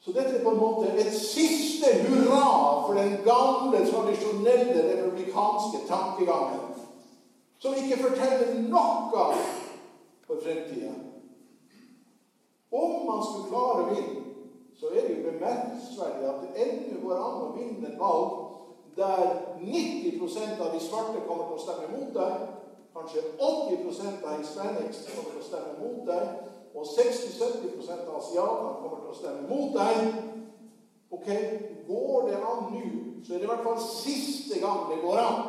[0.07, 2.43] Så dette er på en måte et siste hurra
[2.87, 6.77] for den gamle, tradisjonelle republikanske tankegangen,
[7.59, 9.25] som ikke forteller noe
[10.29, 10.93] for fremtida.
[12.71, 14.23] Om man skulle klare å vinne,
[14.79, 18.45] så er det jo bemerkelsesverdig at det ennå går an å vinne et valg
[18.95, 19.25] der
[19.59, 22.51] 90% av de svarte kommer til å stemme mot deg,
[22.95, 29.01] kanskje 80 av hispanics kommer til å stemme mot deg, og 60-70 av asiatene kommer
[29.01, 29.97] til å stemme mot deg.
[31.17, 31.29] Ok,
[31.87, 32.81] Går det an nå,
[33.25, 35.43] så er det i hvert fall siste gang det går an.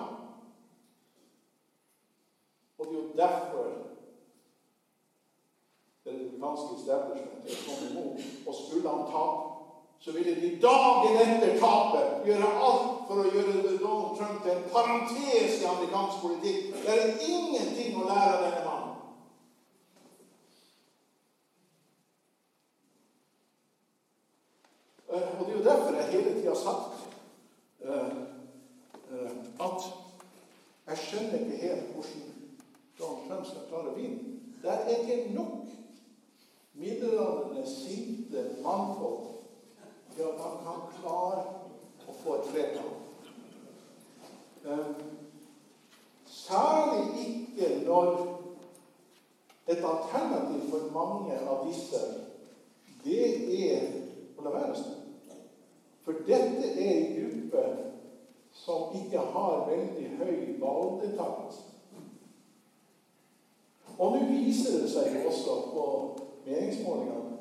[2.77, 3.65] Og det er jo derfor
[6.05, 8.19] det republikanske establishment er kommet imot.
[8.47, 9.47] Og skulle han tape,
[9.99, 14.67] så ville de dagen etter tapet gjøre alt for å gjøre Donald Trump til en
[14.75, 16.75] parentes i amerikansk politikk.
[16.85, 18.93] Det er ingenting å lære av denne mannen.
[25.39, 25.97] Og det er jo derfor
[26.47, 27.07] jeg har sagt
[29.57, 29.87] har sagt
[30.87, 32.27] at jeg skjønner ikke helt hvordan
[32.99, 34.37] Donald Trump skal klare å vinne.
[34.61, 35.65] Det er ikke nok
[36.79, 39.25] middelaldrende, sinte mannfolk
[40.15, 41.43] til at man kan klare
[42.07, 42.93] å få et flertall.
[46.31, 48.13] Særlig ikke når
[49.67, 51.99] et alternativ for mange av disse
[53.03, 53.27] det
[53.67, 53.91] er
[54.37, 55.07] å la være å stemme.
[56.07, 57.61] For dette er en gruppe
[58.67, 61.61] som ikke har veldig høy valgdeltakelse.
[63.97, 65.85] Og nå viser det seg også på
[66.43, 67.37] meningsmålingene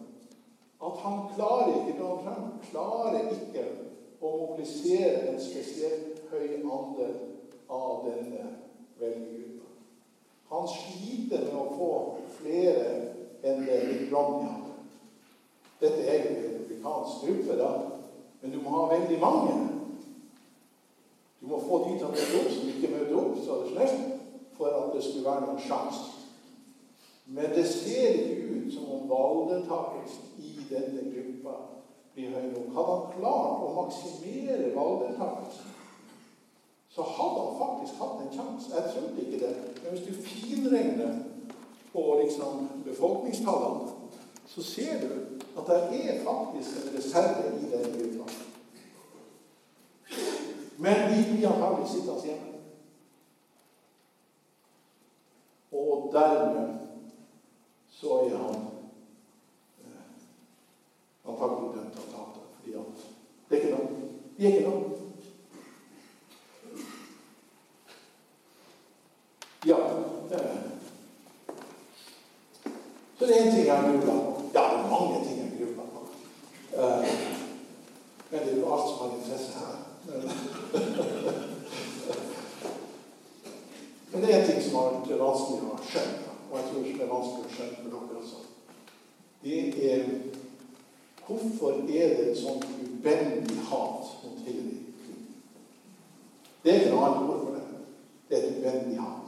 [0.86, 3.64] at han klarer ikke Donald Trump klarer ikke
[4.20, 7.14] å mobilisere en spesielt høy andel
[7.72, 8.46] av denne
[9.00, 9.70] velgergruppa.
[10.52, 11.92] Han sliter med å få
[12.38, 12.86] flere
[13.42, 13.80] enn det
[14.12, 14.76] Romney hadde.
[15.80, 17.72] Dette er jo en republikansk gruppe, da,
[18.42, 19.56] men du må ha veldig mange.
[21.46, 23.74] Du må få de til å møte opp som ikke møter opp, så er det
[23.76, 23.98] slett,
[24.56, 26.08] for at det skulle være noen sjanse.
[27.26, 28.16] Men det ser
[28.50, 31.54] ut som om valgdeltakelsen i denne gruppa
[32.16, 32.72] blir høy nok.
[32.74, 35.70] Hadde han klart å maksimere valgdeltakelsen,
[36.96, 38.74] så hadde han faktisk hatt en sjanse.
[38.74, 39.54] Jeg trodde ikke det.
[39.84, 41.14] Men hvis du finregner
[41.92, 43.94] på liksom befolkningstallene,
[44.50, 45.14] så ser du
[45.54, 48.55] at det er faktisk en reserve i denne gruppa.
[50.78, 52.52] Men de blir antagelig sittende hjemme.
[55.72, 56.78] Og dermed
[57.90, 58.66] så er han
[59.84, 60.02] eh,
[61.28, 62.44] antagelig dømt til å tape.
[62.58, 63.06] Fordi at
[63.48, 63.90] det er ikke nok.
[64.36, 64.66] De er ikke
[73.18, 74.42] Så det er én ting jeg har grubla på.
[74.54, 76.00] Ja, det er mange ting jeg grubla på.
[76.78, 77.06] Uh,
[78.30, 79.74] men det er jo alt som har interesse her.
[84.12, 87.02] Men det er en ting som har vært vanskelig å skjønne, og jeg tror det
[87.06, 88.38] er vanskelig å skjønne for dere også.
[89.42, 89.58] Det
[89.92, 90.00] er
[91.26, 95.34] Hvorfor er det et sånt ubendig hat mot Hillary Clinton?
[96.62, 97.64] Det er ikke noe annet ord for det.
[98.28, 99.26] Det er et ubendig hat.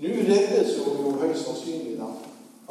[0.00, 2.06] Nå reddes jo, jo høyst sannsynlig da,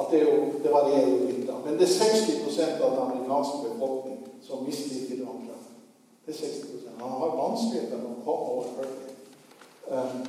[0.02, 1.60] at det, jo, det varierer jo litt, da.
[1.62, 5.68] Men det er 60 av den amerikanske befolkning som misliker Donald Trump.
[6.26, 9.10] Det er 60 Han har vanskeligheter med å komme over 40.
[9.90, 10.24] Um,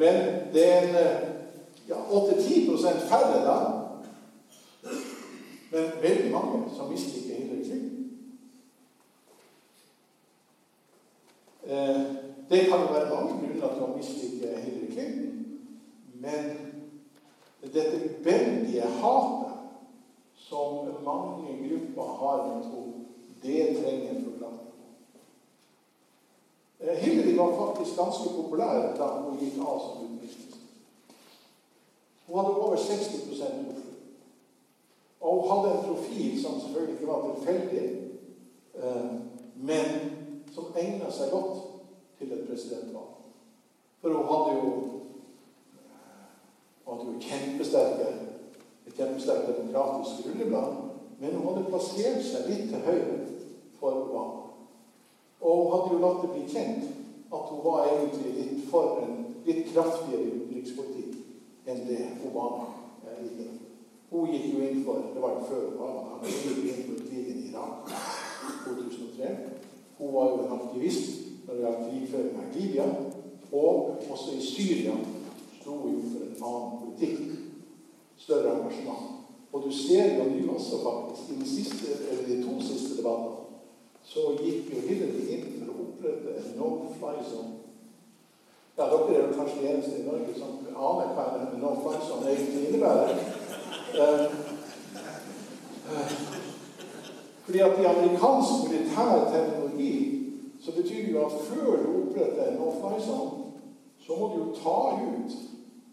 [0.00, 0.18] men
[0.56, 0.96] det er en
[1.88, 3.56] ja, 8-10 færre da.
[5.70, 8.10] Men veldig mange som misliker Hillary Clinton.
[11.66, 12.02] Eh,
[12.50, 15.34] det kan jo være mange grunner til å mislike Hillary Clinton.
[16.24, 16.56] Men
[17.74, 19.54] dette veldige hatet
[20.48, 23.04] som mange grupper har mot henne,
[23.42, 24.68] det trenger en forklaring.
[26.78, 30.60] Eh, Hillary var faktisk ganske populær da hun gikk av som utenriksminister.
[32.26, 33.84] Hun hadde over 60 oppslutning.
[35.20, 37.84] Og hun hadde en profil som selvfølgelig ikke var tilfeldig,
[38.74, 39.14] eh,
[39.56, 39.86] men
[40.54, 41.62] som egna seg godt
[42.18, 43.14] til et presidentvalg.
[44.00, 45.03] For hun hadde jo
[46.94, 48.08] hadde jo kjempesterke,
[48.86, 50.76] et kjempesterkt demokratisk rulleblad,
[51.20, 53.18] men hun hadde plassert seg litt til høyre
[53.80, 54.40] for Obama.
[55.40, 56.84] Og hun hadde jo latt det bli kjent
[57.34, 62.68] at hun var egentlig litt for en litt kraftigere utenrikspolitikk enn det Obama
[63.08, 63.50] eh,
[64.10, 66.20] Hun gikk jo inn for Det var jo før Obama.
[66.22, 67.90] Hun gikk inn for krigen i Irak
[68.64, 69.32] 2003.
[69.98, 72.86] Hun var jo en aktivist når det gjaldt krigføringa i Libya.
[73.52, 74.94] Og også i Syria
[75.64, 77.20] sto jo for en annen politikk.
[78.16, 79.04] Større engasjement.
[79.52, 81.86] Og du ser jo nå også, faktisk, i de, siste,
[82.28, 83.40] de to siste debattene
[84.04, 87.54] så gikk jo Hillary inn for å opprette en no-fly zone.
[88.76, 92.66] Ja, dere er kanskje de eneste i Norge som aner hva en no-fly zone egentlig
[92.68, 93.22] innebærer.
[93.94, 94.26] Uh,
[95.88, 96.12] uh,
[97.46, 99.96] fordi at i amerikansk militær teknologi
[100.60, 103.50] så betyr det jo at før du oppretter en no-fly zone,
[104.04, 105.40] så må du jo ta ut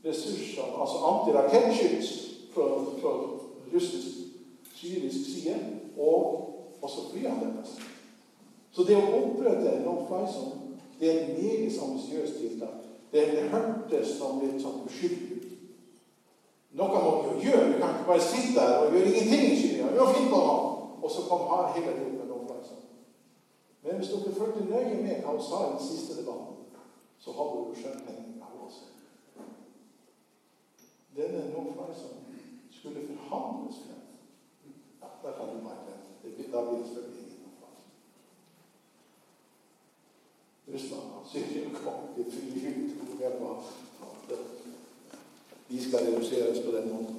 [0.05, 2.09] ressurser, altså antirakettskyts
[2.53, 2.63] fra,
[3.01, 3.11] fra
[3.73, 4.17] russisk,
[4.75, 5.55] syrisk side,
[5.97, 6.47] og
[6.81, 7.77] også flyene deres.
[8.71, 10.57] Så det å opprette en no-fly zone
[11.01, 12.81] det er et meget ambisiøst tiltak.
[13.11, 15.47] Det, det hørtes som litt sånn uskyldig ut.
[16.77, 17.71] Noe må vi jo gjøre.
[17.71, 19.89] Vi kan ikke bare sitte der og gjøre ingenting i Syria.
[19.89, 20.59] Vi må finne på noe.
[21.01, 22.85] Og så kom her hele tiden med no-fly zone.
[23.81, 26.77] Men hvis dere fulgte nøye med hva hun sa i den siste debatten,
[27.17, 28.11] så hadde hun skjønt
[28.67, 29.00] også.
[31.15, 32.13] Denne no-fly som
[32.71, 34.03] skulle forhandles frem.
[35.01, 36.51] Ja, da kan du merke det.
[36.51, 37.21] Da blir det selvfølgelig
[40.73, 44.37] Russland og Syria kom til fri ut med på at
[45.69, 47.15] de skal reduseres på den måten.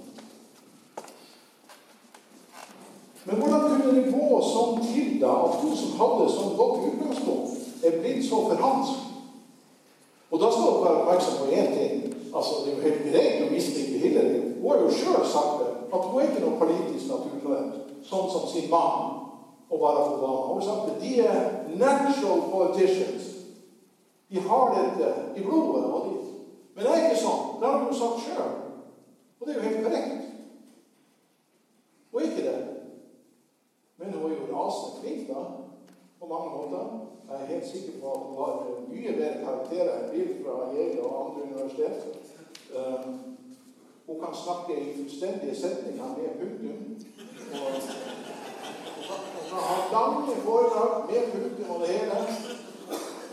[3.24, 7.84] Men hvordan kunne det gå sånn til da at hun som hadde sånn godt utgangspunkt,
[7.84, 9.04] er blitt så forhansk?
[10.30, 12.01] Og da skal dere være oppmerksom på én ting.
[12.34, 14.40] Altså, Det er jo helt greit å mislike Hillary.
[14.60, 17.74] Hun har jo sjøl sagt det, at hun er ikke noe politisk naturtalent,
[18.08, 19.22] sånn som sin mann
[19.68, 20.46] og Barack Obama.
[20.46, 20.96] Hun har sagt det.
[21.02, 21.42] De er
[21.84, 23.28] natural politicians.
[24.30, 25.84] De har dette i blodet.
[25.84, 26.16] Og de.
[26.74, 27.42] Men det er ikke sånn.
[27.60, 28.52] Det har hun sagt sjøl.
[29.40, 30.28] Og det er jo helt korrekt.
[32.12, 32.58] Og ikke det.
[33.98, 35.42] Men hun er jo rasende flink, da.
[36.20, 36.92] På mange måter.
[37.28, 38.54] Jeg er helt sikker på at hun har
[38.88, 42.21] mye bedre karakterer enn Bill fra Yale og andre universitet.
[42.76, 43.08] Uh,
[44.06, 46.78] hun kan snakke i fullstendige setninger med punktum.
[47.52, 47.72] Og
[49.34, 52.18] hun kan ha lange foredrag med punktum og det hele.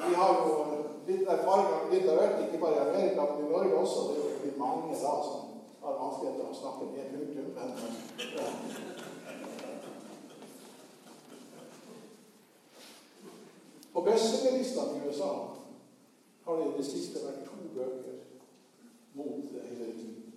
[0.07, 0.49] Vi har jo
[1.07, 3.99] litt erfaring litt av hvert, ikke bare i Amerika, men i Norge også.
[4.09, 5.41] Det er jo mange da som
[5.83, 7.47] har vanskeligheter med å snakke med punktum.
[7.57, 7.69] Men
[8.39, 8.89] Uh,
[13.93, 15.31] På bestselgerlistene i USA
[16.45, 18.28] har det i det siste vært to bøker
[19.13, 20.33] mot hele tiden.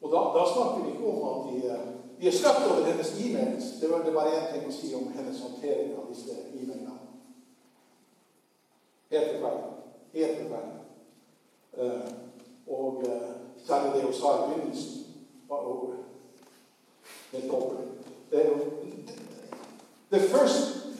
[0.00, 1.78] Og da, da, snakker vi ikke om at de,
[2.20, 3.64] de er skapt over hennes e-mails.
[3.80, 6.96] Det var det bare én ting å si om hennes håndtering av disse e-mailene.
[9.10, 9.76] Helt forferdelig.
[10.14, 10.78] Helt forferdelig.
[11.80, 12.08] Uh,
[12.66, 13.30] og uh,
[13.66, 15.04] særlig det hun sa i begynnelsen,
[15.48, 15.94] var over.
[17.32, 17.76] Helt over.
[18.30, 18.70] Det er jo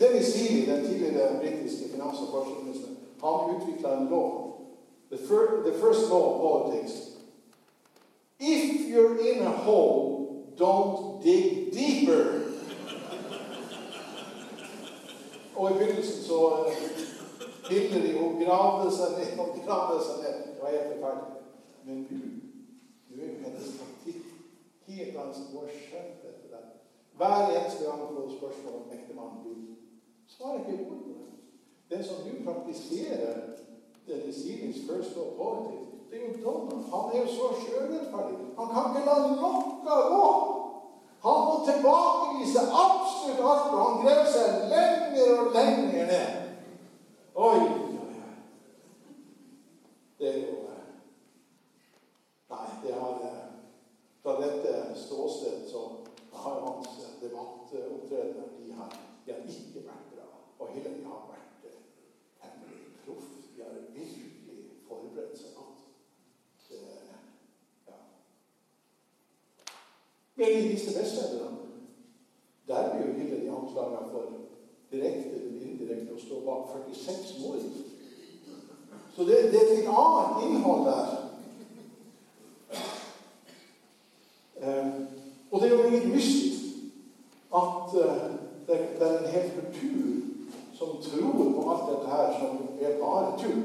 [0.00, 4.49] det vi sier i den tidligere britiske finans- og forskningsministeren, han utvikla en lov.
[5.10, 7.10] The, fir, the first law of politics
[8.38, 12.40] If you're in a hole, don't dig deeper.
[15.54, 16.66] Og i begynnelsen så
[17.70, 20.38] Hillary hun gravde seg ned og gravde seg ned.
[20.46, 21.42] Det var helt forferdelig.
[21.84, 22.16] Men nå
[23.10, 24.24] nå er jo hennes taktikk
[24.88, 25.50] helt annerledes.
[25.52, 26.66] Hun har skjønt dette der.
[27.20, 29.60] Hver eneste gang hun får spørsmål om ektemannen vil,
[30.32, 31.28] svarer ikke ord på det.
[31.92, 33.36] Den som nå praktiserer
[34.10, 36.84] denne Sealings first law politics, det er jo dommen.
[36.92, 38.38] Han er jo så sjølrettferdig.
[38.58, 39.50] Han kan ikke la noe
[40.14, 40.30] gå.
[41.26, 46.40] Han må tilbakevise absolutt alt, og han grev seg lenger og lenger ned.
[47.34, 48.10] Oi, oi, oi.
[50.18, 50.80] Det er jo eh,
[52.50, 53.44] Nei, det har eh,
[54.22, 55.80] Fra dette ståstedet så
[56.32, 56.88] har hans
[57.20, 58.96] debattopptredener de har,
[59.26, 60.26] de har ikke vært bra.
[60.58, 61.80] Og hele de har vært eh,
[62.42, 63.30] hemmelig proff.
[63.56, 64.58] De har virkelig
[64.88, 65.80] forberedt seg godt.
[66.68, 66.82] Det,
[67.88, 67.98] ja.
[70.34, 71.56] Men i disse bestselgerne,
[72.68, 74.24] der blir jo Hillary anklaga for
[74.92, 77.64] direkte eller indirekte å stå bak 46 mord.
[79.16, 81.16] Så det, det er et litt annet innhold der.
[84.60, 84.88] Eh,
[85.50, 86.50] og det er jo litt mystisk
[87.54, 88.26] at eh,
[88.66, 90.10] det, det er en hel kultur
[90.78, 93.62] som tror på alt dette her som er bare tull.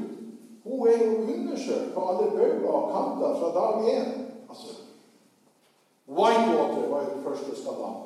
[0.64, 4.10] Hun er jo undersøkt på alle bauger og kanter fra dag én.
[4.50, 4.70] Altså,
[6.18, 8.04] Whitewater var jo den første skandalen.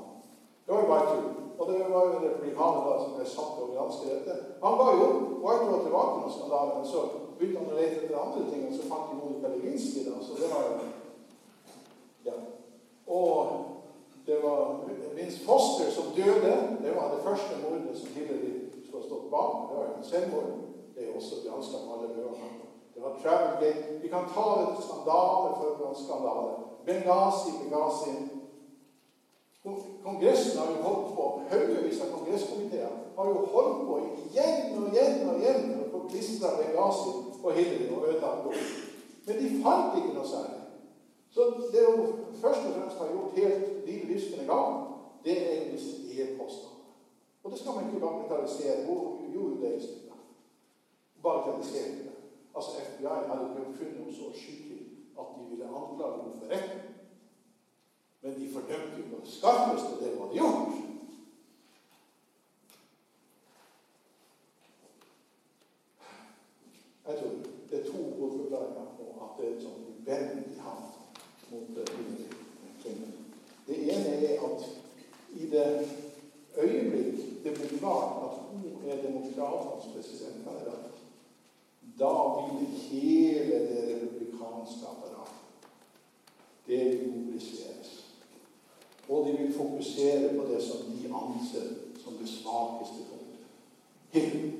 [0.66, 1.30] Det var jo bare tull.
[1.60, 4.36] Og det var jo en republikaner da som ble satt til å granske.
[4.64, 5.08] Han ga jo.
[5.44, 6.78] Whitewater var ikke noen skandale.
[6.78, 7.02] Men så
[7.40, 10.06] begynte han å lete etter andre ting, og så fant de Monica Lewinsky.
[10.08, 10.74] da, Så det var jo
[12.26, 12.36] Ja.
[13.08, 13.36] Og
[14.26, 14.80] det var
[15.16, 16.54] Vince Foster som døde.
[16.84, 18.52] Det var det første mordet som Hillary
[18.86, 19.54] skulle ha stått bak.
[19.70, 20.50] Det var jo en selvmord.
[20.96, 22.69] Det er jo også granska på alle bøkene.
[23.00, 24.00] Det var Travelgate.
[24.02, 26.52] Vi kan ta det skandale for skandale.
[26.86, 28.12] Benghazi, Benghazi.
[30.04, 35.30] Kongressen har jo holdt på, Haugevis av kongresskomiteer har jo holdt på igjen og igjen
[35.30, 38.68] og igjen for å få klistra Benghazi på Hillary og ødelagt henne.
[39.28, 40.60] Men de fant ikke noe særlig.
[41.32, 44.76] Så det hun først og fremst har gjort helt liv lystende gang,
[45.24, 46.76] det er disse e-postene.
[47.44, 48.86] Og det skal man ikke bagatellisere.
[48.88, 50.22] Hun gjorde det i stedet.
[51.24, 52.09] Bagatelliserte det.
[52.60, 54.82] Altså FBI hadde ikke funnet så skyldig
[55.20, 56.82] at de ville anklage henne for retten.
[58.22, 60.74] Men de fordømte jo det skarpeste det de hadde gjort.
[67.08, 67.32] Jeg tror
[67.70, 70.84] det er to hovedforklaringer på at det er et sånt uvennlig hand
[71.52, 71.68] mot
[72.82, 73.12] kvinner.
[73.68, 74.70] Det ene er at
[75.32, 75.90] i det
[76.58, 80.89] øyeblikk det blir klart at hun er demokratenes presidentkandidat,
[82.00, 85.10] da vil hele det republikanske apparatet
[86.70, 88.06] det vil mobiliseres.
[89.10, 91.68] Og de vil fokusere på det som de anser
[92.04, 93.46] som det svakeste punktet.
[94.12, 94.56] Himmelen.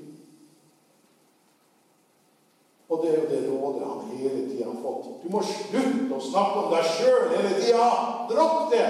[2.90, 5.12] Og det er jo det rådet han hele tida har fått.
[5.24, 7.90] Du må slutte å snakke om deg sjøl hele tida!
[8.32, 8.88] Dropp det!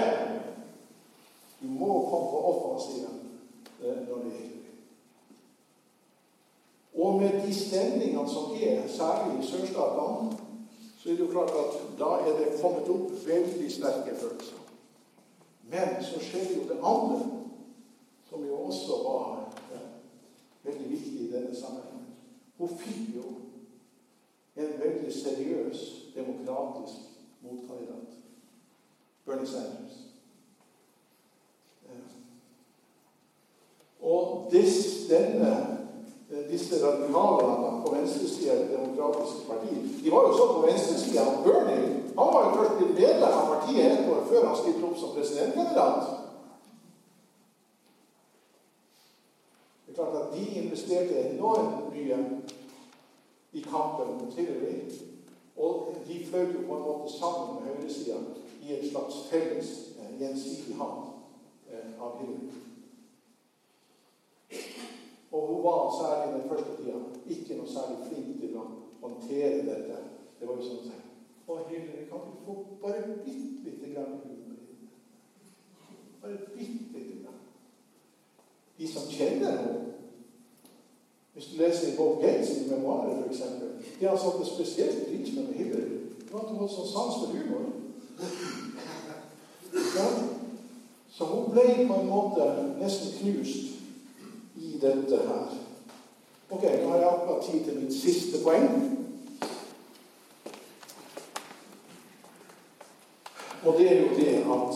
[1.60, 3.20] Du må komme på offensiven
[3.82, 4.59] eh, når det gjelder.
[7.00, 10.38] Og med de stemningene som er, særlig i sørstatene,
[10.98, 14.56] så er det jo klart at da er det kommet opp veldig sterke følelser.
[15.70, 17.20] Men så skjer jo det andre,
[18.28, 19.52] som jo også var
[20.62, 22.06] veldig viktig i denne sammenhengen.
[22.58, 23.24] Hun fikk jo
[24.56, 27.00] en veldig seriøs, demokratisk
[27.42, 28.12] motkandidat.
[29.26, 29.96] Bernie Sanders.
[34.00, 35.79] Og disse, denne,
[36.30, 41.44] disse radikalene på venstresida i Det demokratiske parti De var jo så på venstresida at
[41.44, 44.96] Bernie han var jo først blitt medlem av partiet ett år før han stilte opp
[44.98, 46.08] som presidentkandidat.
[49.86, 52.18] Det er klart at De investerte enormt mye
[53.52, 54.74] i kampen mot Hillary.
[55.56, 58.16] Og de fløy på en måte sammen med høyresida
[58.62, 59.70] i et slags felles
[60.00, 61.12] eh, gjensidig hand
[61.70, 62.50] eh, av Hillary.
[65.30, 68.64] Og hun var særlig den første tida ikke noe særlig flink til å
[69.02, 69.98] håndtere dette.
[70.40, 70.96] Det var jo sånn si
[71.50, 74.90] Å, Hillary, kan du få bare bitte lite grann humor inn?
[76.22, 77.40] Bare bitte lite grann.
[78.78, 79.86] De som kjenner henne
[81.34, 83.42] hvis du leser i Bob Gates sine memoarer, f.eks.
[84.00, 86.00] De har satte det spesielt pris på med Hillary.
[86.20, 87.68] Det var at hun hadde sånn sans for humor.
[91.10, 92.48] Så hun ble på en måte
[92.80, 93.79] nesten knust
[94.80, 95.58] dette her.
[96.50, 98.96] Ok, nå har jeg akkurat tid til mitt siste poeng.
[103.64, 104.74] Og det er jo det at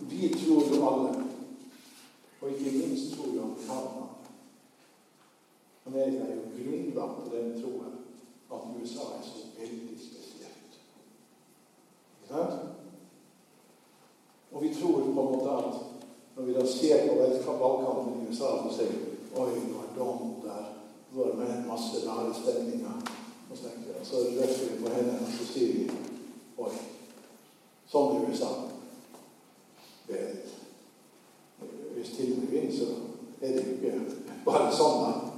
[0.00, 1.24] vi tror jo alle,
[2.40, 4.04] og ikke minst tror jo amerikanerne
[5.86, 7.92] Amerika er jo grunnlagt på den troen
[8.52, 10.78] at USA er så veldig spesielt.
[12.22, 12.52] Ikke sant?
[14.52, 15.74] Og vi tror på en måte at
[16.64, 20.66] da ser på valgkampen i USA, så sier, vi Oi, nå er Donald der.
[21.12, 23.00] Nå er det med masse rare stemninger.
[23.50, 24.92] Og så, tenker jeg, så løfter vi på
[25.24, 25.88] og så sier vi
[26.58, 26.70] Oi.
[27.90, 28.48] Sånn i USA.
[30.08, 30.30] Vel,
[31.96, 32.88] hvis Tilde vinner, så
[33.42, 35.28] er det jo ikke bare sånn.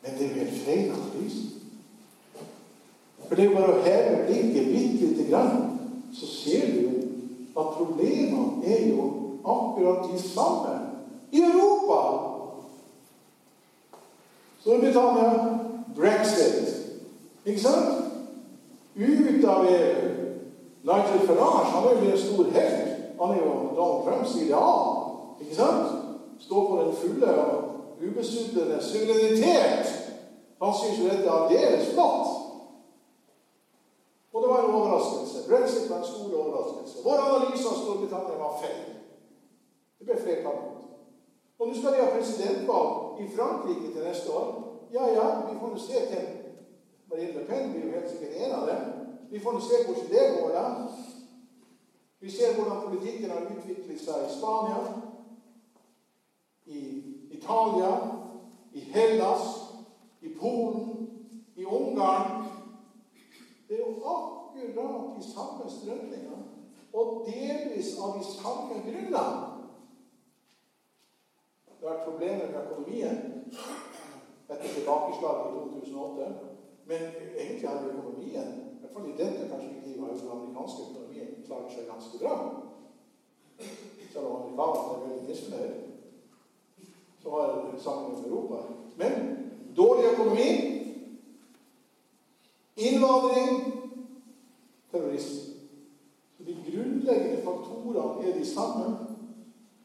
[0.00, 1.44] Men det jo helt feil analyse.
[3.26, 5.78] For det jo bare å heve blikket bitte lite grann,
[6.14, 6.98] så ser du jo
[7.52, 10.80] at problemene er jo akkurat de samme
[11.32, 12.00] i Europa.
[14.60, 15.58] Storbritannia
[15.96, 16.68] brexit.
[17.44, 18.04] Ikke sant?
[18.96, 20.12] Ut av EU.
[20.82, 22.96] Nigel Farage han er jo en stor helt.
[23.20, 24.82] Han er jo Donald Trumps ideal.
[25.40, 25.92] Ikke sant?
[26.40, 27.62] Står på den fulle og
[28.02, 29.86] ubesudlede suverenitet.
[30.62, 32.28] Han syns jo dette er aldeles flott.
[34.32, 35.48] Og det var en overraskelse.
[35.48, 36.98] Brexit var en stor overraskelse.
[37.04, 38.95] Vår analyse av Storbritannia var feil.
[39.98, 40.82] Det ble flertall mot.
[41.58, 44.50] Og nå skal de ha presidentvalg i Frankrike til neste år.
[44.92, 46.26] Ja, ja, vi får nå se til
[47.10, 48.82] Marine Le Pen blir jo helt sikkert en av dem.
[49.30, 50.66] Vi får nå se hvordan det går, da.
[52.20, 54.82] Vi ser hvordan politikken har utviklet seg i Spania,
[56.66, 56.80] i
[57.30, 57.90] Italia,
[58.72, 59.48] i Hellas,
[60.20, 61.08] i Polen,
[61.56, 62.44] i Ungarn.
[63.68, 66.42] Det er jo akkurat de samme strømningene,
[66.92, 69.55] og delvis av de samme grunnene.
[71.86, 73.18] Vært problemer med økonomien
[74.50, 76.30] etter tilbakeslaget i 2008.
[76.86, 77.02] Men
[77.38, 81.70] egentlig har økonomien, i hvert fall i dette perspektivet, har jo den amerikanske økonomien klart
[81.74, 82.34] seg ganske bra.
[84.12, 85.74] Selv om amerikanerne er veldig misfornøyd,
[87.22, 88.58] så har det sammen med Europa.
[88.96, 89.12] Men
[89.76, 90.50] dårlig økonomi,
[92.76, 93.56] innvandring,
[94.90, 95.54] terrorisme.
[96.46, 98.96] De grunnleggende faktorene er de samme,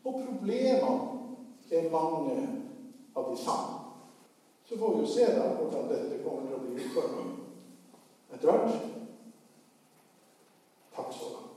[0.04, 1.11] og problemene
[1.72, 2.48] er mange
[3.16, 3.78] av de samme.
[4.70, 8.90] Så får vi jo se da hvordan dette kommer til å bli utformet etter hvert.
[10.96, 11.48] Takk så langt.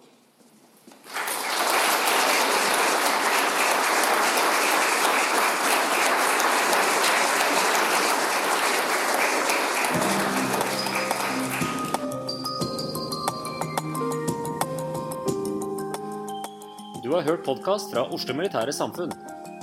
[17.04, 19.33] Du har hørt podkast fra Oslo Militære Samfunn.